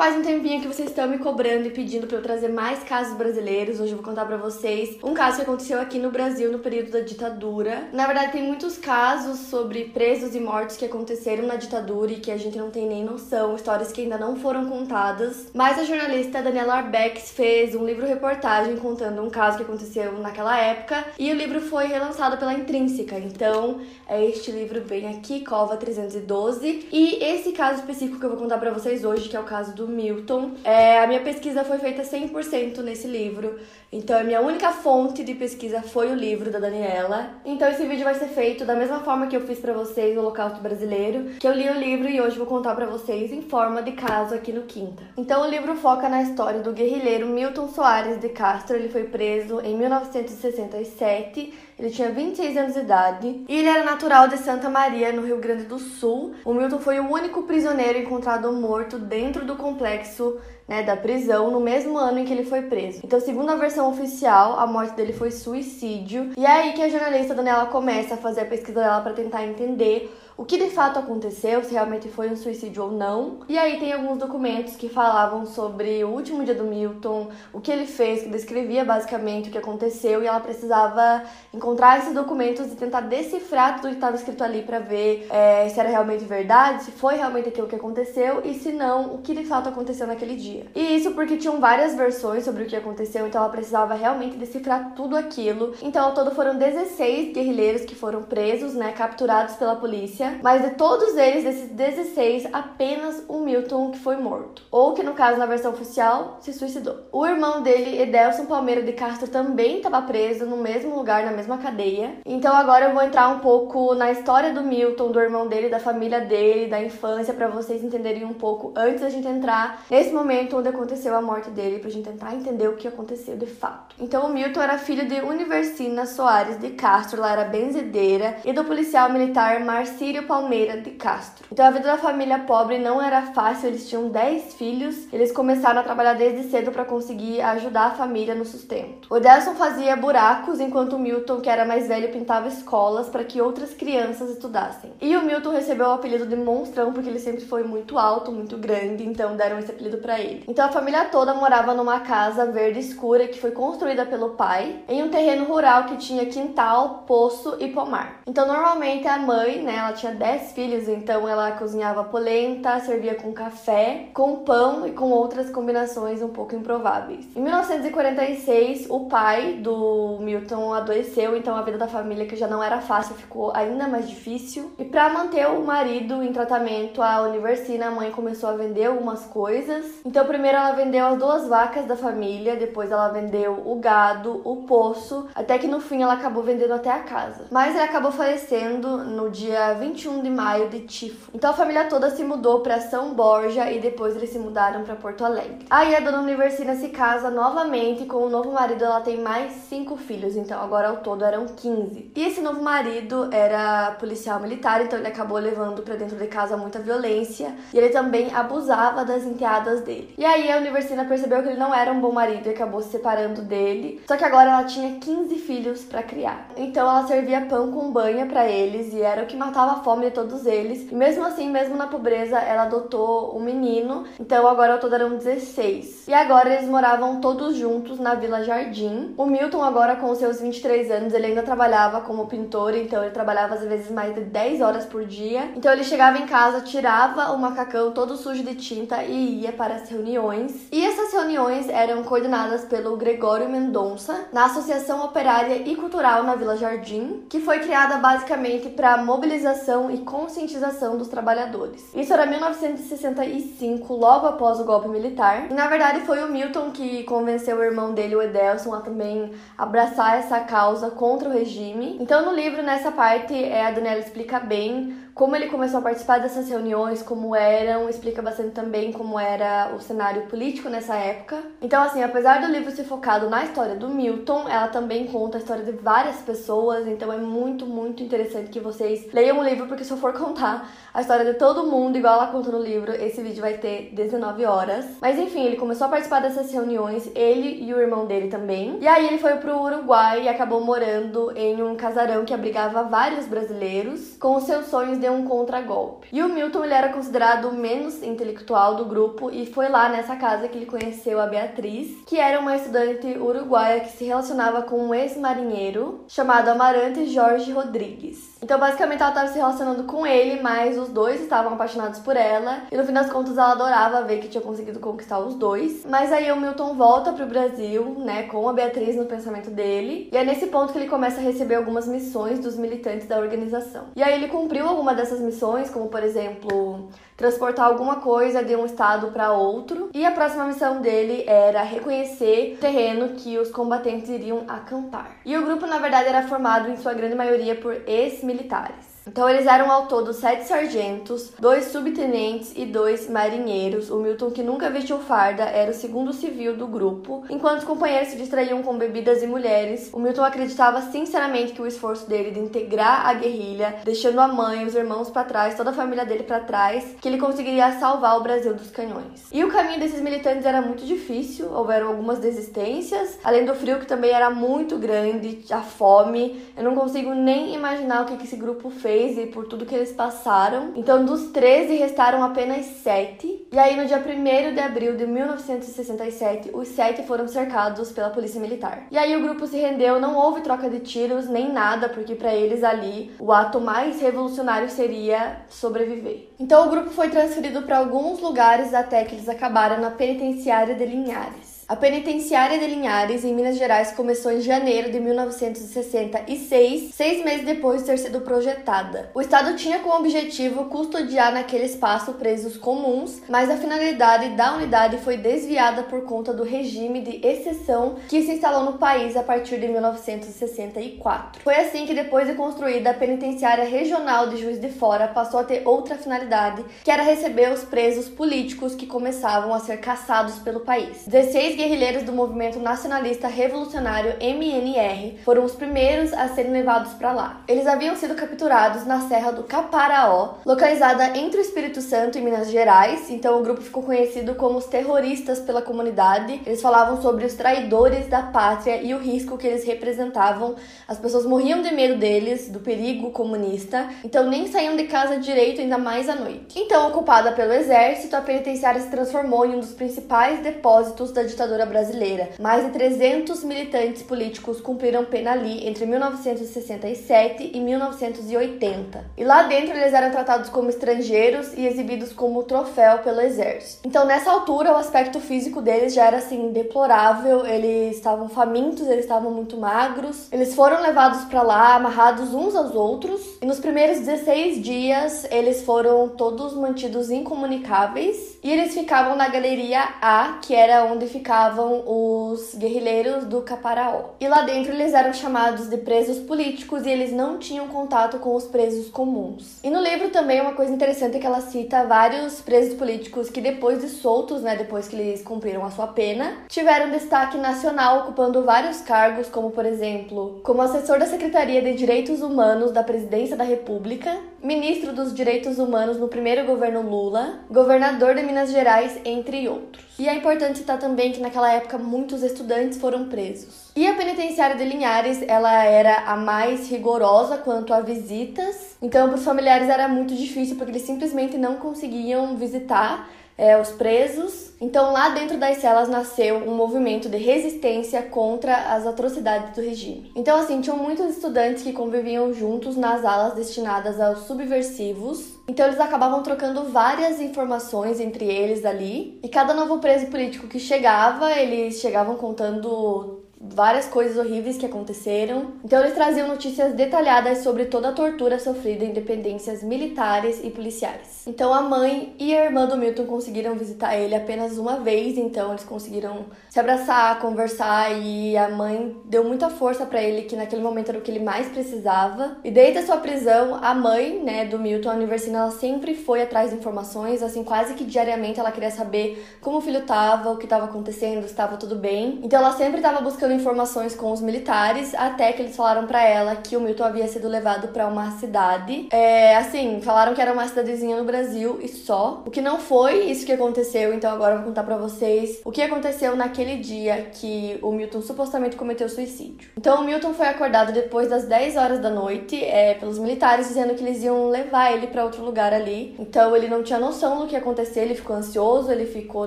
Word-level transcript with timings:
Faz 0.00 0.16
um 0.16 0.22
tempinho 0.22 0.62
que 0.62 0.66
vocês 0.66 0.88
estão 0.88 1.06
me 1.06 1.18
cobrando 1.18 1.66
e 1.66 1.70
pedindo 1.70 2.06
para 2.06 2.16
eu 2.16 2.22
trazer 2.22 2.48
mais 2.48 2.82
casos 2.82 3.14
brasileiros. 3.18 3.80
Hoje 3.80 3.92
eu 3.92 3.96
vou 3.96 4.04
contar 4.06 4.24
para 4.24 4.38
vocês 4.38 4.96
um 5.04 5.12
caso 5.12 5.36
que 5.36 5.42
aconteceu 5.42 5.78
aqui 5.78 5.98
no 5.98 6.10
Brasil 6.10 6.50
no 6.50 6.58
período 6.58 6.90
da 6.90 7.00
ditadura. 7.00 7.86
Na 7.92 8.06
verdade, 8.06 8.32
tem 8.32 8.42
muitos 8.42 8.78
casos 8.78 9.40
sobre 9.40 9.90
presos 9.90 10.34
e 10.34 10.40
mortos 10.40 10.78
que 10.78 10.86
aconteceram 10.86 11.46
na 11.46 11.56
ditadura 11.56 12.12
e 12.12 12.16
que 12.18 12.30
a 12.30 12.38
gente 12.38 12.56
não 12.56 12.70
tem 12.70 12.88
nem 12.88 13.04
noção, 13.04 13.54
histórias 13.54 13.92
que 13.92 14.00
ainda 14.00 14.16
não 14.16 14.36
foram 14.36 14.70
contadas. 14.70 15.48
Mas 15.52 15.78
a 15.78 15.84
jornalista 15.84 16.40
Daniela 16.40 16.76
Arbex 16.76 17.32
fez 17.32 17.74
um 17.74 17.84
livro-reportagem 17.84 18.78
contando 18.78 19.22
um 19.22 19.28
caso 19.28 19.58
que 19.58 19.64
aconteceu 19.64 20.14
naquela 20.14 20.58
época 20.58 21.04
e 21.18 21.30
o 21.30 21.34
livro 21.34 21.60
foi 21.60 21.88
relançado 21.88 22.38
pela 22.38 22.54
Intrínseca. 22.54 23.18
Então, 23.18 23.82
é 24.08 24.24
este 24.24 24.50
livro 24.50 24.80
bem 24.80 25.14
aqui, 25.14 25.44
Cova 25.44 25.76
312. 25.76 26.88
E 26.90 27.22
esse 27.22 27.52
caso 27.52 27.80
específico 27.80 28.18
que 28.18 28.24
eu 28.24 28.30
vou 28.30 28.38
contar 28.38 28.56
para 28.56 28.72
vocês 28.72 29.04
hoje, 29.04 29.28
que 29.28 29.36
é 29.36 29.40
o 29.40 29.44
caso 29.44 29.74
do 29.74 29.89
Milton. 29.90 30.52
É, 30.64 31.00
a 31.00 31.06
minha 31.06 31.20
pesquisa 31.20 31.64
foi 31.64 31.78
feita 31.78 32.02
100% 32.02 32.78
nesse 32.78 33.06
livro, 33.06 33.58
então 33.92 34.18
a 34.18 34.22
minha 34.22 34.40
única 34.40 34.70
fonte 34.72 35.24
de 35.24 35.34
pesquisa 35.34 35.82
foi 35.82 36.10
o 36.10 36.14
livro 36.14 36.50
da 36.50 36.58
Daniela. 36.58 37.30
Então 37.44 37.68
esse 37.68 37.84
vídeo 37.84 38.04
vai 38.04 38.14
ser 38.14 38.28
feito 38.28 38.64
da 38.64 38.74
mesma 38.74 39.00
forma 39.00 39.26
que 39.26 39.36
eu 39.36 39.40
fiz 39.42 39.58
para 39.58 39.72
vocês 39.72 40.16
o 40.16 40.20
Holocausto 40.20 40.60
Brasileiro, 40.60 41.30
que 41.38 41.46
eu 41.46 41.52
li 41.52 41.68
o 41.68 41.78
livro 41.78 42.08
e 42.08 42.20
hoje 42.20 42.38
vou 42.38 42.46
contar 42.46 42.74
para 42.74 42.86
vocês 42.86 43.32
em 43.32 43.42
forma 43.42 43.82
de 43.82 43.92
caso 43.92 44.34
aqui 44.34 44.52
no 44.52 44.62
Quinta. 44.62 45.02
Então 45.16 45.42
o 45.42 45.50
livro 45.50 45.74
foca 45.76 46.08
na 46.08 46.22
história 46.22 46.60
do 46.60 46.72
guerrilheiro 46.72 47.26
Milton 47.26 47.68
Soares 47.68 48.20
de 48.20 48.28
Castro. 48.28 48.76
Ele 48.76 48.88
foi 48.88 49.04
preso 49.04 49.60
em 49.60 49.76
1967 49.76 51.52
ele 51.80 51.88
tinha 51.88 52.10
26 52.10 52.56
anos 52.58 52.74
de 52.74 52.80
idade 52.80 53.44
e 53.48 53.56
ele 53.56 53.66
era 53.66 53.82
natural 53.82 54.28
de 54.28 54.36
Santa 54.36 54.68
Maria, 54.68 55.14
no 55.14 55.22
Rio 55.22 55.38
Grande 55.38 55.64
do 55.64 55.78
Sul. 55.78 56.34
O 56.44 56.52
Milton 56.52 56.78
foi 56.78 57.00
o 57.00 57.10
único 57.10 57.44
prisioneiro 57.44 57.98
encontrado 57.98 58.52
morto 58.52 58.98
dentro 58.98 59.46
do 59.46 59.56
complexo 59.56 60.38
né, 60.70 60.84
da 60.84 60.96
prisão 60.96 61.50
no 61.50 61.58
mesmo 61.58 61.98
ano 61.98 62.20
em 62.20 62.24
que 62.24 62.32
ele 62.32 62.44
foi 62.44 62.62
preso. 62.62 63.00
Então, 63.02 63.18
segundo 63.18 63.50
a 63.50 63.56
versão 63.56 63.90
oficial, 63.90 64.56
a 64.56 64.68
morte 64.68 64.94
dele 64.94 65.12
foi 65.12 65.32
suicídio. 65.32 66.30
E 66.36 66.46
é 66.46 66.50
aí 66.50 66.72
que 66.74 66.80
a 66.80 66.88
jornalista 66.88 67.34
Daniela 67.34 67.66
começa 67.66 68.14
a 68.14 68.16
fazer 68.16 68.42
a 68.42 68.44
pesquisa 68.44 68.80
dela 68.80 69.00
para 69.00 69.12
tentar 69.12 69.44
entender 69.44 70.16
o 70.40 70.44
que 70.46 70.56
de 70.56 70.70
fato 70.70 70.98
aconteceu, 70.98 71.62
se 71.62 71.72
realmente 71.72 72.08
foi 72.08 72.30
um 72.30 72.34
suicídio 72.34 72.84
ou 72.84 72.90
não. 72.90 73.40
E 73.46 73.58
aí 73.58 73.78
tem 73.78 73.92
alguns 73.92 74.16
documentos 74.16 74.74
que 74.74 74.88
falavam 74.88 75.44
sobre 75.44 76.02
o 76.02 76.08
último 76.08 76.42
dia 76.42 76.54
do 76.54 76.64
Milton, 76.64 77.28
o 77.52 77.60
que 77.60 77.70
ele 77.70 77.84
fez, 77.84 78.22
que 78.22 78.30
descrevia 78.30 78.82
basicamente 78.82 79.50
o 79.50 79.52
que 79.52 79.58
aconteceu, 79.58 80.22
e 80.22 80.26
ela 80.26 80.40
precisava 80.40 81.24
encontrar 81.52 81.98
esses 81.98 82.14
documentos 82.14 82.72
e 82.72 82.74
tentar 82.74 83.02
decifrar 83.02 83.82
tudo 83.82 83.90
que 83.90 83.96
estava 83.96 84.16
escrito 84.16 84.42
ali 84.42 84.62
para 84.62 84.78
ver 84.78 85.26
é, 85.28 85.68
se 85.68 85.78
era 85.78 85.90
realmente 85.90 86.24
verdade, 86.24 86.84
se 86.84 86.90
foi 86.90 87.16
realmente 87.16 87.50
aquilo 87.50 87.66
que 87.66 87.76
aconteceu 87.76 88.40
e 88.42 88.54
se 88.54 88.72
não, 88.72 89.14
o 89.14 89.18
que 89.18 89.34
de 89.34 89.44
fato 89.44 89.68
aconteceu 89.68 90.06
naquele 90.06 90.36
dia. 90.36 90.59
E 90.74 90.96
isso 90.96 91.12
porque 91.12 91.36
tinham 91.36 91.60
várias 91.60 91.94
versões 91.94 92.44
sobre 92.44 92.64
o 92.64 92.66
que 92.66 92.76
aconteceu, 92.76 93.26
então 93.26 93.40
ela 93.40 93.50
precisava 93.50 93.94
realmente 93.94 94.36
decifrar 94.36 94.94
tudo 94.94 95.16
aquilo. 95.16 95.74
Então 95.82 96.04
ao 96.04 96.14
todo 96.14 96.30
foram 96.32 96.56
16 96.56 97.32
guerrilheiros 97.32 97.84
que 97.84 97.94
foram 97.94 98.22
presos, 98.22 98.74
né, 98.74 98.92
capturados 98.92 99.54
pela 99.56 99.76
polícia 99.76 100.20
mas 100.42 100.62
de 100.62 100.70
todos 100.70 101.16
eles, 101.16 101.44
desses 101.44 101.70
16, 101.70 102.48
apenas 102.52 103.24
o 103.28 103.40
Milton 103.40 103.90
que 103.90 103.98
foi 103.98 104.16
morto. 104.16 104.62
Ou 104.70 104.94
que, 104.94 105.02
no 105.02 105.14
caso, 105.14 105.38
na 105.38 105.46
versão 105.46 105.72
oficial, 105.72 106.38
se 106.40 106.52
suicidou. 106.52 106.96
O 107.12 107.26
irmão 107.26 107.62
dele, 107.62 108.00
Edelson 108.00 108.46
Palmeira 108.46 108.82
de 108.82 108.92
Castro, 108.92 109.28
também 109.28 109.76
estava 109.76 110.02
preso 110.02 110.46
no 110.46 110.56
mesmo 110.56 110.94
lugar, 110.96 111.24
na 111.24 111.32
mesma 111.32 111.58
cadeia. 111.58 112.14
Então 112.24 112.54
agora 112.54 112.86
eu 112.86 112.94
vou 112.94 113.02
entrar 113.02 113.28
um 113.28 113.40
pouco 113.40 113.94
na 113.94 114.10
história 114.10 114.52
do 114.52 114.62
Milton, 114.62 115.10
do 115.10 115.20
irmão 115.20 115.46
dele, 115.46 115.68
da 115.68 115.78
família 115.78 116.20
dele, 116.20 116.68
da 116.68 116.82
infância, 116.82 117.34
para 117.34 117.48
vocês 117.48 117.82
entenderem 117.82 118.24
um 118.24 118.34
pouco 118.34 118.72
antes 118.76 119.00
da 119.00 119.08
gente 119.08 119.28
entrar 119.28 119.84
nesse 119.90 120.12
momento 120.12 120.49
onde 120.56 120.68
aconteceu 120.68 121.14
a 121.16 121.22
morte 121.22 121.50
dele, 121.50 121.78
pra 121.78 121.90
gente 121.90 122.08
tentar 122.08 122.34
entender 122.34 122.68
o 122.68 122.76
que 122.76 122.88
aconteceu 122.88 123.36
de 123.36 123.46
fato. 123.46 123.94
Então 123.98 124.26
o 124.26 124.32
Milton 124.32 124.60
era 124.60 124.78
filho 124.78 125.06
de 125.06 125.20
Universina 125.20 126.06
Soares 126.06 126.58
de 126.58 126.70
Castro, 126.70 127.18
ela 127.18 127.32
era 127.32 127.44
benzedeira, 127.44 128.38
e 128.44 128.52
do 128.52 128.64
policial 128.64 129.10
militar 129.10 129.60
Marcílio 129.60 130.26
Palmeira 130.26 130.80
de 130.80 130.90
Castro. 130.90 131.46
Então 131.52 131.66
a 131.66 131.70
vida 131.70 131.84
da 131.84 131.98
família 131.98 132.38
pobre 132.40 132.78
não 132.78 133.02
era 133.02 133.22
fácil, 133.32 133.68
eles 133.68 133.88
tinham 133.88 134.08
10 134.08 134.54
filhos, 134.54 135.12
eles 135.12 135.32
começaram 135.32 135.80
a 135.80 135.84
trabalhar 135.84 136.14
desde 136.14 136.50
cedo 136.50 136.70
para 136.70 136.84
conseguir 136.84 137.40
ajudar 137.40 137.86
a 137.86 137.90
família 137.90 138.34
no 138.34 138.44
sustento. 138.44 139.08
O 139.10 139.20
Delson 139.20 139.54
fazia 139.54 139.96
buracos, 139.96 140.60
enquanto 140.60 140.94
o 140.94 140.98
Milton, 140.98 141.40
que 141.40 141.48
era 141.48 141.64
mais 141.64 141.88
velho, 141.88 142.12
pintava 142.12 142.48
escolas 142.48 143.08
para 143.08 143.24
que 143.24 143.40
outras 143.40 143.74
crianças 143.74 144.30
estudassem. 144.30 144.92
E 145.00 145.16
o 145.16 145.22
Milton 145.22 145.50
recebeu 145.50 145.86
o 145.86 145.92
apelido 145.92 146.26
de 146.26 146.36
Monstrão 146.36 146.92
porque 146.92 147.08
ele 147.08 147.18
sempre 147.18 147.44
foi 147.44 147.62
muito 147.62 147.98
alto, 147.98 148.32
muito 148.32 148.56
grande, 148.56 149.06
então 149.06 149.36
deram 149.36 149.58
esse 149.58 149.70
apelido 149.70 149.98
para 149.98 150.18
ele. 150.18 150.39
Então 150.46 150.66
a 150.66 150.72
família 150.72 151.06
toda 151.06 151.32
morava 151.34 151.72
numa 151.72 152.00
casa 152.00 152.46
verde 152.46 152.80
escura 152.80 153.26
que 153.26 153.40
foi 153.40 153.52
construída 153.52 154.04
pelo 154.04 154.30
pai 154.30 154.80
em 154.88 155.02
um 155.02 155.08
terreno 155.08 155.44
rural 155.44 155.84
que 155.84 155.96
tinha 155.96 156.26
quintal, 156.26 157.04
poço 157.06 157.56
e 157.58 157.68
pomar. 157.68 158.20
Então 158.26 158.46
normalmente 158.46 159.08
a 159.08 159.18
mãe, 159.18 159.62
né, 159.62 159.76
ela 159.76 159.92
tinha 159.92 160.10
tinha 160.10 160.14
10 160.14 160.52
filhos, 160.52 160.88
então 160.88 161.28
ela 161.28 161.52
cozinhava 161.52 162.04
polenta, 162.04 162.80
servia 162.80 163.14
com 163.14 163.32
café, 163.32 164.08
com 164.12 164.36
pão 164.36 164.86
e 164.86 164.92
com 164.92 165.10
outras 165.10 165.50
combinações 165.50 166.22
um 166.22 166.28
pouco 166.28 166.54
improváveis. 166.54 167.26
Em 167.36 167.40
1946, 167.40 168.86
o 168.90 169.06
pai 169.06 169.54
do 169.54 170.18
Milton 170.20 170.72
adoeceu, 170.72 171.36
então 171.36 171.56
a 171.56 171.62
vida 171.62 171.78
da 171.78 171.86
família, 171.86 172.26
que 172.26 172.36
já 172.36 172.46
não 172.46 172.62
era 172.62 172.80
fácil, 172.80 173.14
ficou 173.14 173.52
ainda 173.54 173.86
mais 173.86 174.08
difícil. 174.08 174.72
E 174.78 174.84
para 174.84 175.10
manter 175.10 175.46
o 175.46 175.64
marido 175.64 176.22
em 176.22 176.32
tratamento, 176.32 177.02
a 177.02 177.22
Universina, 177.22 177.88
a 177.88 177.90
mãe 177.90 178.10
começou 178.10 178.48
a 178.48 178.54
vender 178.54 178.86
algumas 178.86 179.24
coisas. 179.26 180.00
Então, 180.04 180.19
primeiro 180.24 180.56
ela 180.56 180.72
vendeu 180.72 181.06
as 181.06 181.18
duas 181.18 181.46
vacas 181.46 181.84
da 181.84 181.96
família, 181.96 182.56
depois 182.56 182.90
ela 182.90 183.08
vendeu 183.08 183.62
o 183.64 183.76
gado, 183.76 184.40
o 184.44 184.64
poço, 184.64 185.28
até 185.34 185.58
que 185.58 185.66
no 185.66 185.80
fim 185.80 186.02
ela 186.02 186.14
acabou 186.14 186.42
vendendo 186.42 186.74
até 186.74 186.90
a 186.90 187.00
casa. 187.00 187.46
Mas 187.50 187.74
ele 187.74 187.84
acabou 187.84 188.10
falecendo 188.10 188.98
no 188.98 189.30
dia 189.30 189.74
20 189.74 189.90
21 189.90 190.22
de 190.22 190.30
maio 190.30 190.68
de 190.68 190.80
tifo. 190.80 191.30
Então 191.34 191.50
a 191.50 191.52
família 191.52 191.84
toda 191.84 192.10
se 192.10 192.24
mudou 192.24 192.60
para 192.60 192.80
São 192.80 193.12
Borja 193.12 193.70
e 193.70 193.80
depois 193.80 194.16
eles 194.16 194.30
se 194.30 194.38
mudaram 194.38 194.82
para 194.82 194.94
Porto 194.96 195.24
Alegre. 195.24 195.66
Aí 195.68 195.94
a 195.94 196.00
dona 196.00 196.20
Universina 196.20 196.74
se 196.76 196.88
casa 196.88 197.30
novamente 197.30 198.06
com 198.06 198.18
o 198.18 198.30
novo 198.30 198.52
marido, 198.52 198.84
ela 198.84 199.00
tem 199.00 199.20
mais 199.20 199.52
cinco 199.68 199.96
filhos, 199.96 200.36
então 200.36 200.60
agora 200.60 200.88
ao 200.88 200.98
todo 200.98 201.24
eram 201.24 201.46
15. 201.46 202.12
E 202.14 202.22
esse 202.22 202.40
novo 202.40 202.62
marido 202.62 203.28
era 203.32 203.92
policial 203.92 204.40
militar, 204.40 204.82
então 204.82 204.98
ele 204.98 205.08
acabou 205.08 205.38
levando 205.38 205.82
para 205.82 205.96
dentro 205.96 206.16
de 206.16 206.26
casa 206.26 206.56
muita 206.56 206.78
violência 206.78 207.54
e 207.72 207.78
ele 207.78 207.90
também 207.90 208.32
abusava 208.34 209.04
das 209.04 209.24
enteadas 209.24 209.82
dele. 209.82 210.09
E 210.16 210.24
aí 210.24 210.50
a 210.50 210.56
Universina 210.58 211.04
percebeu 211.04 211.42
que 211.42 211.48
ele 211.48 211.58
não 211.58 211.74
era 211.74 211.92
um 211.92 212.00
bom 212.00 212.12
marido 212.12 212.46
e 212.46 212.50
acabou 212.50 212.82
se 212.82 212.90
separando 212.90 213.42
dele. 213.42 214.00
Só 214.06 214.16
que 214.16 214.24
agora 214.24 214.50
ela 214.50 214.64
tinha 214.64 214.98
15 214.98 215.34
filhos 215.36 215.84
para 215.84 216.02
criar. 216.02 216.48
Então 216.56 216.88
ela 216.88 217.06
servia 217.06 217.42
pão 217.42 217.72
com 217.72 217.90
banha 217.90 218.26
para 218.26 218.46
eles 218.48 218.92
e 218.92 219.00
era 219.00 219.22
o 219.22 219.26
que 219.26 219.36
matava 219.36 219.72
a 219.72 219.82
fome 219.82 220.06
de 220.06 220.12
todos 220.12 220.46
eles. 220.46 220.90
E 220.90 220.94
mesmo 220.94 221.24
assim, 221.24 221.50
mesmo 221.50 221.76
na 221.76 221.86
pobreza, 221.86 222.38
ela 222.38 222.62
adotou 222.62 223.36
um 223.36 223.40
menino. 223.40 224.04
Então 224.18 224.46
agora 224.46 224.74
ao 224.74 224.78
todo 224.78 224.94
eram 224.94 225.16
16. 225.16 226.08
E 226.08 226.14
agora 226.14 226.52
eles 226.52 226.68
moravam 226.68 227.20
todos 227.20 227.56
juntos 227.56 227.98
na 227.98 228.14
Vila 228.14 228.42
Jardim. 228.42 229.14
O 229.16 229.26
Milton, 229.26 229.62
agora 229.62 229.96
com 229.96 230.14
seus 230.14 230.40
23 230.40 230.90
anos, 230.90 231.12
ele 231.14 231.26
ainda 231.26 231.42
trabalhava 231.42 232.00
como 232.00 232.26
pintor, 232.26 232.74
então 232.74 233.02
ele 233.02 233.12
trabalhava 233.12 233.54
às 233.54 233.62
vezes 233.62 233.90
mais 233.90 234.14
de 234.14 234.22
10 234.22 234.60
horas 234.60 234.86
por 234.86 235.04
dia. 235.04 235.50
Então 235.56 235.72
ele 235.72 235.84
chegava 235.84 236.18
em 236.18 236.26
casa, 236.26 236.60
tirava 236.60 237.32
o 237.32 237.38
macacão 237.38 237.92
todo 237.92 238.16
sujo 238.16 238.42
de 238.42 238.54
tinta 238.54 239.02
e 239.02 239.42
ia 239.42 239.52
para 239.52 239.74
as 239.74 239.88
reuniões. 240.00 240.68
E 240.72 240.84
essas 240.84 241.12
reuniões 241.12 241.68
eram 241.68 242.02
coordenadas 242.02 242.64
pelo 242.64 242.96
Gregório 242.96 243.48
Mendonça, 243.48 244.26
na 244.32 244.46
Associação 244.46 245.04
Operária 245.04 245.56
e 245.68 245.76
Cultural 245.76 246.22
na 246.22 246.34
Vila 246.34 246.56
Jardim, 246.56 247.24
que 247.28 247.40
foi 247.40 247.58
criada 247.60 247.98
basicamente 247.98 248.70
para 248.70 248.96
mobilização 248.96 249.90
e 249.90 249.98
conscientização 249.98 250.96
dos 250.96 251.08
trabalhadores. 251.08 251.90
Isso 251.94 252.12
era 252.12 252.26
1965, 252.26 253.94
logo 253.94 254.26
após 254.26 254.58
o 254.58 254.64
golpe 254.64 254.88
militar. 254.88 255.50
E 255.50 255.54
na 255.54 255.68
verdade 255.68 256.00
foi 256.00 256.24
o 256.24 256.30
Milton 256.30 256.70
que 256.70 257.04
convenceu 257.04 257.58
o 257.58 257.62
irmão 257.62 257.92
dele, 257.92 258.16
o 258.16 258.22
Edelson, 258.22 258.74
a 258.74 258.80
também 258.80 259.32
abraçar 259.56 260.18
essa 260.18 260.40
causa 260.40 260.90
contra 260.90 261.28
o 261.28 261.32
regime. 261.32 261.98
Então 262.00 262.24
no 262.24 262.34
livro, 262.34 262.62
nessa 262.62 262.90
parte, 262.90 263.34
é, 263.34 263.66
a 263.66 263.70
Daniela 263.70 264.00
explica 264.00 264.40
bem 264.40 264.96
como 265.20 265.36
ele 265.36 265.48
começou 265.48 265.80
a 265.80 265.82
participar 265.82 266.18
dessas 266.18 266.48
reuniões, 266.48 267.02
como 267.02 267.36
eram, 267.36 267.90
explica 267.90 268.22
bastante 268.22 268.52
também 268.52 268.90
como 268.90 269.20
era 269.20 269.70
o 269.76 269.78
cenário 269.78 270.22
político 270.28 270.70
nessa 270.70 270.94
época. 270.94 271.42
Então, 271.60 271.82
assim, 271.82 272.02
apesar 272.02 272.40
do 272.40 272.50
livro 272.50 272.70
ser 272.70 272.84
focado 272.84 273.28
na 273.28 273.44
história 273.44 273.74
do 273.74 273.90
Milton, 273.90 274.48
ela 274.48 274.68
também 274.68 275.06
conta 275.08 275.36
a 275.36 275.40
história 275.40 275.62
de 275.62 275.72
várias 275.72 276.16
pessoas, 276.22 276.88
então 276.88 277.12
é 277.12 277.18
muito, 277.18 277.66
muito 277.66 278.02
interessante 278.02 278.48
que 278.48 278.60
vocês 278.60 279.12
leiam 279.12 279.38
o 279.38 279.44
livro, 279.44 279.66
porque 279.66 279.84
se 279.84 279.90
eu 279.90 279.98
for 279.98 280.14
contar 280.16 280.66
a 280.92 281.00
história 281.00 281.24
de 281.24 281.34
todo 281.34 281.66
mundo, 281.66 281.96
igual 281.96 282.14
ela 282.14 282.32
conta 282.32 282.50
no 282.50 282.60
livro, 282.60 282.92
esse 282.92 283.22
vídeo 283.22 283.40
vai 283.40 283.54
ter 283.54 283.90
19 283.92 284.44
horas. 284.44 284.84
Mas 285.00 285.18
enfim, 285.18 285.44
ele 285.44 285.56
começou 285.56 285.86
a 285.86 285.90
participar 285.90 286.20
dessas 286.20 286.50
reuniões, 286.52 287.10
ele 287.14 287.64
e 287.64 287.72
o 287.72 287.80
irmão 287.80 288.06
dele 288.06 288.28
também. 288.28 288.78
E 288.80 288.88
aí 288.88 289.06
ele 289.06 289.18
foi 289.18 289.36
pro 289.36 289.60
Uruguai 289.60 290.24
e 290.24 290.28
acabou 290.28 290.60
morando 290.60 291.32
em 291.36 291.62
um 291.62 291.76
casarão 291.76 292.24
que 292.24 292.34
abrigava 292.34 292.82
vários 292.82 293.26
brasileiros, 293.26 294.16
com 294.18 294.36
os 294.36 294.44
seus 294.44 294.66
sonhos 294.66 294.98
de 294.98 295.08
um 295.08 295.24
contragolpe. 295.24 296.08
E 296.12 296.22
o 296.22 296.28
Milton, 296.28 296.64
ele 296.64 296.74
era 296.74 296.88
considerado 296.88 297.48
o 297.48 297.54
menos 297.54 298.02
intelectual 298.02 298.74
do 298.74 298.84
grupo 298.84 299.30
e 299.30 299.46
foi 299.46 299.68
lá 299.68 299.88
nessa 299.88 300.16
casa 300.16 300.48
que 300.48 300.58
ele 300.58 300.66
conheceu 300.66 301.20
a 301.20 301.26
Beatriz, 301.26 302.02
que 302.06 302.18
era 302.18 302.40
uma 302.40 302.56
estudante 302.56 303.06
uruguaia 303.18 303.80
que 303.80 303.92
se 303.92 304.04
relacionava 304.04 304.62
com 304.62 304.78
um 304.78 304.94
ex-marinheiro 304.94 306.04
chamado 306.08 306.48
Amarante 306.48 307.06
Jorge 307.06 307.52
Rodrigues. 307.52 308.30
Então, 308.42 308.58
basicamente, 308.58 309.02
ela 309.02 309.10
estava 309.10 309.28
se 309.28 309.36
relacionando 309.36 309.84
com 309.84 310.06
ele, 310.06 310.40
mas 310.40 310.78
os 310.80 310.88
dois 310.88 311.20
estavam 311.20 311.54
apaixonados 311.54 312.00
por 312.00 312.16
ela. 312.16 312.62
E 312.70 312.76
no 312.76 312.84
fim 312.84 312.92
das 312.92 313.10
contas, 313.10 313.36
ela 313.36 313.52
adorava 313.52 314.02
ver 314.02 314.18
que 314.18 314.28
tinha 314.28 314.42
conseguido 314.42 314.80
conquistar 314.80 315.18
os 315.18 315.34
dois. 315.34 315.84
Mas 315.88 316.12
aí 316.12 316.30
o 316.32 316.36
Milton 316.36 316.74
volta 316.74 317.12
pro 317.12 317.26
Brasil, 317.26 317.96
né, 317.98 318.24
com 318.24 318.48
a 318.48 318.52
Beatriz 318.52 318.96
no 318.96 319.04
pensamento 319.04 319.50
dele. 319.50 320.08
E 320.12 320.16
é 320.16 320.24
nesse 320.24 320.46
ponto 320.46 320.72
que 320.72 320.78
ele 320.78 320.88
começa 320.88 321.20
a 321.20 321.24
receber 321.24 321.56
algumas 321.56 321.86
missões 321.86 322.38
dos 322.38 322.56
militantes 322.56 323.06
da 323.06 323.18
organização. 323.18 323.86
E 323.96 324.02
aí 324.02 324.14
ele 324.14 324.28
cumpriu 324.28 324.66
alguma 324.66 324.94
dessas 324.94 325.20
missões, 325.20 325.70
como 325.70 325.88
por 325.88 326.02
exemplo, 326.02 326.88
transportar 327.16 327.66
alguma 327.66 327.96
coisa 327.96 328.42
de 328.42 328.56
um 328.56 328.64
estado 328.64 329.08
para 329.08 329.32
outro. 329.32 329.90
E 329.92 330.04
a 330.04 330.10
próxima 330.10 330.46
missão 330.46 330.80
dele 330.80 331.24
era 331.26 331.62
reconhecer 331.62 332.54
o 332.56 332.60
terreno 332.60 333.10
que 333.10 333.38
os 333.38 333.50
combatentes 333.50 334.08
iriam 334.08 334.44
acampar. 334.48 335.16
E 335.24 335.36
o 335.36 335.44
grupo, 335.44 335.66
na 335.66 335.78
verdade, 335.78 336.08
era 336.08 336.22
formado 336.22 336.70
em 336.70 336.76
sua 336.76 336.94
grande 336.94 337.14
maioria 337.14 337.54
por 337.54 337.76
ex-militares. 337.86 338.99
Então 339.10 339.28
eles 339.28 339.44
eram 339.44 339.72
ao 339.72 339.88
todo 339.88 340.12
sete 340.12 340.44
sargentos, 340.44 341.32
dois 341.36 341.64
subtenentes 341.64 342.52
e 342.54 342.64
dois 342.64 343.10
marinheiros. 343.10 343.90
O 343.90 343.96
Milton, 343.96 344.30
que 344.30 344.40
nunca 344.40 344.70
vestiu 344.70 345.00
farda, 345.00 345.42
era 345.42 345.72
o 345.72 345.74
segundo 345.74 346.12
civil 346.12 346.56
do 346.56 346.68
grupo. 346.68 347.24
Enquanto 347.28 347.58
os 347.58 347.64
companheiros 347.64 348.10
se 348.10 348.16
distraíam 348.16 348.62
com 348.62 348.78
bebidas 348.78 349.20
e 349.20 349.26
mulheres, 349.26 349.90
o 349.92 349.98
Milton 349.98 350.22
acreditava 350.22 350.80
sinceramente 350.92 351.52
que 351.52 351.60
o 351.60 351.66
esforço 351.66 352.08
dele 352.08 352.30
de 352.30 352.38
integrar 352.38 353.08
a 353.08 353.14
guerrilha, 353.14 353.78
deixando 353.84 354.20
a 354.20 354.28
mãe, 354.28 354.64
os 354.64 354.76
irmãos 354.76 355.10
para 355.10 355.24
trás, 355.24 355.56
toda 355.56 355.70
a 355.70 355.72
família 355.72 356.04
dele 356.06 356.22
para 356.22 356.38
trás, 356.38 356.94
que 357.00 357.08
ele 357.08 357.18
conseguiria 357.18 357.80
salvar 357.80 358.16
o 358.16 358.22
Brasil 358.22 358.54
dos 358.54 358.70
canhões. 358.70 359.26
E 359.32 359.42
o 359.42 359.50
caminho 359.50 359.80
desses 359.80 360.00
militantes 360.00 360.46
era 360.46 360.62
muito 360.62 360.84
difícil, 360.86 361.52
houveram 361.52 361.88
algumas 361.88 362.20
desistências, 362.20 363.18
além 363.24 363.44
do 363.44 363.56
frio 363.56 363.80
que 363.80 363.86
também 363.86 364.12
era 364.12 364.30
muito 364.30 364.78
grande, 364.78 365.44
a 365.50 365.62
fome. 365.62 366.40
Eu 366.56 366.62
não 366.62 366.76
consigo 366.76 367.12
nem 367.12 367.56
imaginar 367.56 368.02
o 368.02 368.04
que 368.04 368.24
esse 368.24 368.36
grupo 368.36 368.70
fez 368.70 368.99
e 369.08 369.26
por 369.26 369.46
tudo 369.46 369.66
que 369.66 369.74
eles 369.74 369.92
passaram. 369.92 370.72
Então, 370.76 371.04
dos 371.04 371.28
13, 371.28 371.76
restaram 371.76 372.22
apenas 372.22 372.64
7. 372.82 373.46
E 373.52 373.58
aí, 373.58 373.76
no 373.76 373.86
dia 373.86 373.98
1 373.98 374.54
de 374.54 374.60
abril 374.60 374.96
de 374.96 375.06
1967, 375.06 376.50
os 376.52 376.68
7 376.68 377.02
foram 377.04 377.26
cercados 377.26 377.92
pela 377.92 378.10
polícia 378.10 378.40
militar. 378.40 378.86
E 378.90 378.98
aí, 378.98 379.16
o 379.16 379.22
grupo 379.22 379.46
se 379.46 379.58
rendeu, 379.58 380.00
não 380.00 380.16
houve 380.16 380.42
troca 380.42 380.68
de 380.68 380.80
tiros 380.80 381.28
nem 381.28 381.52
nada, 381.52 381.88
porque 381.88 382.14
para 382.14 382.34
eles 382.34 382.62
ali 382.62 383.10
o 383.18 383.32
ato 383.32 383.60
mais 383.60 384.00
revolucionário 384.00 384.68
seria 384.68 385.42
sobreviver. 385.48 386.28
Então, 386.38 386.66
o 386.66 386.70
grupo 386.70 386.90
foi 386.90 387.08
transferido 387.08 387.62
para 387.62 387.78
alguns 387.78 388.20
lugares 388.20 388.72
até 388.74 389.04
que 389.04 389.14
eles 389.14 389.28
acabaram 389.28 389.80
na 389.80 389.90
penitenciária 389.90 390.74
de 390.74 390.84
Linhares. 390.84 391.49
A 391.70 391.76
penitenciária 391.76 392.58
de 392.58 392.66
Linhares, 392.66 393.24
em 393.24 393.32
Minas 393.32 393.56
Gerais, 393.56 393.92
começou 393.92 394.32
em 394.32 394.40
janeiro 394.40 394.90
de 394.90 394.98
1966, 394.98 396.92
seis 396.92 397.24
meses 397.24 397.46
depois 397.46 397.82
de 397.82 397.86
ter 397.86 397.96
sido 397.96 398.22
projetada. 398.22 399.08
O 399.14 399.20
Estado 399.20 399.54
tinha 399.54 399.78
como 399.78 400.00
objetivo 400.00 400.64
custodiar 400.64 401.32
naquele 401.32 401.66
espaço 401.66 402.14
presos 402.14 402.56
comuns, 402.56 403.22
mas 403.28 403.48
a 403.48 403.56
finalidade 403.56 404.30
da 404.30 404.56
unidade 404.56 404.98
foi 404.98 405.16
desviada 405.16 405.84
por 405.84 406.02
conta 406.02 406.34
do 406.34 406.42
regime 406.42 407.02
de 407.02 407.24
exceção 407.24 407.94
que 408.08 408.20
se 408.20 408.32
instalou 408.32 408.64
no 408.64 408.76
país 408.76 409.16
a 409.16 409.22
partir 409.22 409.60
de 409.60 409.68
1964. 409.68 411.40
Foi 411.40 411.54
assim 411.54 411.86
que, 411.86 411.94
depois 411.94 412.26
de 412.26 412.34
construída, 412.34 412.90
a 412.90 412.94
penitenciária 412.94 413.64
regional 413.64 414.26
de 414.28 414.38
Juiz 414.38 414.60
de 414.60 414.70
Fora 414.70 415.06
passou 415.06 415.38
a 415.38 415.44
ter 415.44 415.62
outra 415.64 415.94
finalidade, 415.94 416.64
que 416.82 416.90
era 416.90 417.04
receber 417.04 417.52
os 417.52 417.62
presos 417.62 418.08
políticos 418.08 418.74
que 418.74 418.88
começavam 418.88 419.54
a 419.54 419.60
ser 419.60 419.76
caçados 419.76 420.40
pelo 420.40 420.58
país. 420.58 421.06
16 421.06 421.59
guerrilheiros 421.60 422.04
do 422.04 422.12
movimento 422.12 422.58
nacionalista 422.58 423.28
revolucionário 423.28 424.14
MNR 424.18 425.18
foram 425.22 425.44
os 425.44 425.54
primeiros 425.54 426.10
a 426.14 426.26
serem 426.28 426.52
levados 426.52 426.94
para 426.94 427.12
lá. 427.12 427.42
Eles 427.46 427.66
haviam 427.66 427.94
sido 427.96 428.14
capturados 428.14 428.86
na 428.86 429.02
Serra 429.08 429.30
do 429.30 429.44
Caparaó, 429.44 430.36
localizada 430.46 431.18
entre 431.18 431.38
o 431.38 431.42
Espírito 431.42 431.82
Santo 431.82 432.16
e 432.16 432.22
Minas 432.22 432.50
Gerais, 432.50 433.10
então 433.10 433.38
o 433.38 433.42
grupo 433.42 433.60
ficou 433.60 433.82
conhecido 433.82 434.34
como 434.36 434.56
os 434.56 434.64
terroristas 434.64 435.38
pela 435.40 435.60
comunidade. 435.60 436.40
Eles 436.46 436.62
falavam 436.62 437.02
sobre 437.02 437.26
os 437.26 437.34
traidores 437.34 438.06
da 438.08 438.22
pátria 438.22 438.80
e 438.82 438.94
o 438.94 438.98
risco 438.98 439.36
que 439.36 439.46
eles 439.46 439.66
representavam. 439.66 440.56
As 440.88 440.98
pessoas 440.98 441.26
morriam 441.26 441.60
de 441.60 441.74
medo 441.74 441.98
deles, 441.98 442.48
do 442.48 442.60
perigo 442.60 443.10
comunista, 443.10 443.86
então 444.02 444.30
nem 444.30 444.46
saíam 444.46 444.76
de 444.76 444.84
casa 444.84 445.18
direito, 445.18 445.60
ainda 445.60 445.76
mais 445.76 446.08
à 446.08 446.14
noite. 446.14 446.58
Então, 446.58 446.88
ocupada 446.88 447.32
pelo 447.32 447.52
exército, 447.52 448.16
a 448.16 448.22
penitenciária 448.22 448.80
se 448.80 448.88
transformou 448.88 449.44
em 449.44 449.56
um 449.56 449.60
dos 449.60 449.72
principais 449.72 450.40
depósitos 450.40 451.12
da 451.12 451.22
ditadura 451.22 451.49
ditadura 451.50 451.66
brasileira. 451.66 452.30
Mais 452.38 452.64
de 452.64 452.70
300 452.70 453.42
militantes 453.44 454.02
políticos 454.02 454.60
cumpriram 454.60 455.04
pena 455.04 455.32
ali 455.32 455.66
entre 455.66 455.84
1967 455.84 457.50
e 457.52 457.60
1980. 457.60 459.04
E 459.16 459.24
lá 459.24 459.42
dentro 459.42 459.76
eles 459.76 459.92
eram 459.92 460.10
tratados 460.10 460.48
como 460.48 460.70
estrangeiros 460.70 461.52
e 461.54 461.66
exibidos 461.66 462.12
como 462.12 462.42
troféu 462.44 462.98
pelo 462.98 463.20
exército. 463.20 463.86
Então, 463.86 464.04
nessa 464.04 464.30
altura, 464.30 464.72
o 464.72 464.76
aspecto 464.76 465.18
físico 465.18 465.60
deles 465.60 465.92
já 465.92 466.06
era 466.06 466.18
assim 466.18 466.52
deplorável. 466.52 467.44
Eles 467.44 467.96
estavam 467.96 468.28
famintos, 468.28 468.86
eles 468.86 469.04
estavam 469.04 469.30
muito 469.30 469.56
magros. 469.56 470.28
Eles 470.32 470.54
foram 470.54 470.80
levados 470.80 471.24
para 471.24 471.42
lá, 471.42 471.74
amarrados 471.74 472.32
uns 472.32 472.54
aos 472.54 472.74
outros. 472.74 473.38
E 473.42 473.46
nos 473.46 473.58
primeiros 473.58 473.98
16 474.00 474.62
dias, 474.62 475.26
eles 475.30 475.62
foram 475.62 476.08
todos 476.08 476.54
mantidos 476.54 477.10
incomunicáveis. 477.10 478.38
E 478.42 478.50
eles 478.50 478.72
ficavam 478.72 479.16
na 479.16 479.28
galeria 479.28 479.82
A, 480.00 480.38
que 480.42 480.54
era 480.54 480.84
onde 480.84 481.06
ficava 481.06 481.39
estavam 481.40 481.82
os 481.86 482.54
guerrilheiros 482.54 483.24
do 483.24 483.40
Caparaó. 483.40 484.10
E 484.20 484.28
lá 484.28 484.42
dentro 484.42 484.72
eles 484.72 484.92
eram 484.92 485.14
chamados 485.14 485.70
de 485.70 485.78
presos 485.78 486.18
políticos 486.18 486.84
e 486.84 486.90
eles 486.90 487.12
não 487.12 487.38
tinham 487.38 487.66
contato 487.68 488.18
com 488.18 488.34
os 488.36 488.44
presos 488.44 488.90
comuns. 488.90 489.58
E 489.64 489.70
no 489.70 489.80
livro 489.80 490.10
também 490.10 490.38
uma 490.42 490.52
coisa 490.52 490.70
interessante 490.70 491.16
é 491.16 491.18
que 491.18 491.26
ela 491.26 491.40
cita 491.40 491.84
vários 491.84 492.42
presos 492.42 492.74
políticos 492.74 493.30
que 493.30 493.40
depois 493.40 493.80
de 493.80 493.88
soltos, 493.88 494.42
né, 494.42 494.54
depois 494.54 494.86
que 494.86 494.96
eles 494.96 495.22
cumpriram 495.22 495.64
a 495.64 495.70
sua 495.70 495.86
pena, 495.86 496.44
tiveram 496.46 496.90
destaque 496.90 497.38
nacional 497.38 498.00
ocupando 498.00 498.44
vários 498.44 498.82
cargos, 498.82 499.28
como 499.28 499.50
por 499.50 499.64
exemplo, 499.64 500.40
como 500.42 500.60
assessor 500.60 500.98
da 500.98 501.06
Secretaria 501.06 501.62
de 501.62 501.72
Direitos 501.72 502.20
Humanos 502.20 502.70
da 502.70 502.82
Presidência 502.82 503.34
da 503.34 503.44
República, 503.44 504.14
ministro 504.42 504.92
dos 504.92 505.14
Direitos 505.14 505.58
Humanos 505.58 505.96
no 505.96 506.08
primeiro 506.08 506.44
governo 506.44 506.82
Lula, 506.82 507.40
governador 507.50 508.14
de 508.14 508.22
Minas 508.22 508.50
Gerais, 508.50 509.00
entre 509.06 509.48
outros. 509.48 509.89
E 510.00 510.08
é 510.08 510.14
importante 510.14 510.60
citar 510.60 510.78
também 510.78 511.12
que 511.12 511.20
naquela 511.20 511.52
época 511.52 511.76
muitos 511.76 512.22
estudantes 512.22 512.78
foram 512.78 513.10
presos. 513.10 513.70
E 513.76 513.86
a 513.86 513.94
penitenciária 513.94 514.56
de 514.56 514.64
Linhares, 514.64 515.22
ela 515.28 515.62
era 515.62 516.04
a 516.06 516.16
mais 516.16 516.70
rigorosa 516.70 517.36
quanto 517.36 517.74
a 517.74 517.82
visitas. 517.82 518.78
Então, 518.80 519.08
para 519.08 519.18
os 519.18 519.24
familiares 519.26 519.68
era 519.68 519.86
muito 519.88 520.14
difícil 520.14 520.56
porque 520.56 520.72
eles 520.72 520.86
simplesmente 520.86 521.36
não 521.36 521.56
conseguiam 521.56 522.34
visitar 522.34 523.10
é, 523.40 523.58
os 523.58 523.70
presos. 523.70 524.52
Então, 524.60 524.92
lá 524.92 525.08
dentro 525.08 525.38
das 525.38 525.56
celas 525.56 525.88
nasceu 525.88 526.36
um 526.36 526.54
movimento 526.54 527.08
de 527.08 527.16
resistência 527.16 528.02
contra 528.02 528.74
as 528.74 528.86
atrocidades 528.86 529.54
do 529.54 529.62
regime. 529.62 530.12
Então, 530.14 530.38
assim, 530.38 530.60
tinham 530.60 530.76
muitos 530.76 531.16
estudantes 531.16 531.62
que 531.62 531.72
conviviam 531.72 532.34
juntos 532.34 532.76
nas 532.76 533.02
alas 533.02 533.32
destinadas 533.34 533.98
aos 533.98 534.20
subversivos. 534.20 535.39
Então, 535.50 535.66
eles 535.66 535.80
acabavam 535.80 536.22
trocando 536.22 536.62
várias 536.70 537.20
informações 537.20 537.98
entre 537.98 538.24
eles 538.24 538.64
ali. 538.64 539.18
E 539.20 539.28
cada 539.28 539.52
novo 539.52 539.80
preso 539.80 540.06
político 540.06 540.46
que 540.46 540.60
chegava, 540.60 541.32
eles 541.32 541.80
chegavam 541.80 542.14
contando 542.16 543.24
várias 543.40 543.86
coisas 543.86 544.18
horríveis 544.18 544.58
que 544.58 544.66
aconteceram. 544.66 545.52
Então 545.64 545.80
eles 545.80 545.94
traziam 545.94 546.28
notícias 546.28 546.74
detalhadas 546.74 547.38
sobre 547.38 547.64
toda 547.64 547.88
a 547.88 547.92
tortura 547.92 548.38
sofrida 548.38 548.84
em 548.84 548.92
dependências 548.92 549.62
militares 549.62 550.40
e 550.44 550.50
policiais. 550.50 551.22
Então 551.26 551.54
a 551.54 551.62
mãe 551.62 552.14
e 552.18 552.36
a 552.36 552.44
irmã 552.44 552.66
do 552.66 552.76
Milton 552.76 553.06
conseguiram 553.06 553.54
visitar 553.56 553.96
ele 553.96 554.14
apenas 554.14 554.58
uma 554.58 554.80
vez, 554.80 555.16
então 555.16 555.50
eles 555.50 555.64
conseguiram 555.64 556.26
se 556.50 556.60
abraçar, 556.60 557.18
conversar 557.18 557.92
e 557.92 558.36
a 558.36 558.50
mãe 558.50 558.94
deu 559.06 559.24
muita 559.24 559.48
força 559.48 559.86
para 559.86 560.02
ele 560.02 560.22
que 560.22 560.36
naquele 560.36 560.62
momento 560.62 560.90
era 560.90 560.98
o 560.98 561.00
que 561.00 561.10
ele 561.10 561.24
mais 561.24 561.48
precisava. 561.48 562.36
E 562.44 562.50
desde 562.50 562.78
a 562.78 562.86
sua 562.86 562.98
prisão, 562.98 563.58
a 563.62 563.74
mãe, 563.74 564.22
né, 564.22 564.44
do 564.44 564.58
Milton, 564.58 564.90
a 564.90 564.94
Universina, 564.94 565.38
ela 565.38 565.50
sempre 565.50 565.94
foi 565.94 566.20
atrás 566.22 566.50
de 566.50 566.56
informações, 566.56 567.22
assim, 567.22 567.42
quase 567.42 567.74
que 567.74 567.84
diariamente 567.84 568.38
ela 568.38 568.52
queria 568.52 568.70
saber 568.70 569.26
como 569.40 569.58
o 569.58 569.60
filho 569.60 569.82
tava, 569.86 570.30
o 570.30 570.36
que 570.36 570.44
estava 570.44 570.66
acontecendo, 570.66 571.22
se 571.22 571.30
estava 571.30 571.56
tudo 571.56 571.76
bem. 571.76 572.20
Então 572.22 572.38
ela 572.38 572.52
sempre 572.52 572.78
estava 572.78 573.00
buscando 573.00 573.29
informações 573.32 573.94
com 573.94 574.12
os 574.12 574.20
militares, 574.20 574.94
até 574.94 575.32
que 575.32 575.42
eles 575.42 575.56
falaram 575.56 575.86
para 575.86 576.02
ela 576.02 576.36
que 576.36 576.56
o 576.56 576.60
Milton 576.60 576.84
havia 576.84 577.08
sido 577.08 577.28
levado 577.28 577.68
para 577.68 577.86
uma 577.86 578.10
cidade. 578.12 578.88
É, 578.90 579.36
assim, 579.36 579.80
falaram 579.82 580.14
que 580.14 580.20
era 580.20 580.32
uma 580.32 580.46
cidadezinha 580.46 580.96
no 580.96 581.04
Brasil 581.04 581.58
e 581.62 581.68
só. 581.68 582.22
O 582.26 582.30
que 582.30 582.40
não 582.40 582.58
foi 582.58 583.04
isso 583.04 583.26
que 583.26 583.32
aconteceu, 583.32 583.94
então 583.94 584.10
agora 584.10 584.34
eu 584.34 584.38
vou 584.38 584.48
contar 584.48 584.62
para 584.64 584.76
vocês 584.76 585.40
o 585.44 585.50
que 585.50 585.62
aconteceu 585.62 586.16
naquele 586.16 586.56
dia 586.56 587.10
que 587.12 587.58
o 587.62 587.72
Milton 587.72 588.02
supostamente 588.02 588.56
cometeu 588.56 588.88
suicídio. 588.88 589.50
Então 589.56 589.80
o 589.80 589.84
Milton 589.84 590.12
foi 590.14 590.26
acordado 590.26 590.72
depois 590.72 591.08
das 591.08 591.24
10 591.24 591.56
horas 591.56 591.80
da 591.80 591.90
noite 591.90 592.42
é, 592.44 592.74
pelos 592.74 592.98
militares 592.98 593.48
dizendo 593.48 593.74
que 593.74 593.82
eles 593.82 594.02
iam 594.02 594.28
levar 594.28 594.72
ele 594.72 594.86
para 594.86 595.04
outro 595.04 595.24
lugar 595.24 595.52
ali. 595.52 595.94
Então 595.98 596.36
ele 596.36 596.48
não 596.48 596.62
tinha 596.62 596.78
noção 596.78 597.20
do 597.20 597.26
que 597.26 597.34
ia 597.34 597.38
acontecer, 597.38 597.80
ele 597.80 597.94
ficou 597.94 598.16
ansioso, 598.16 598.70
ele 598.70 598.86
ficou 598.86 599.26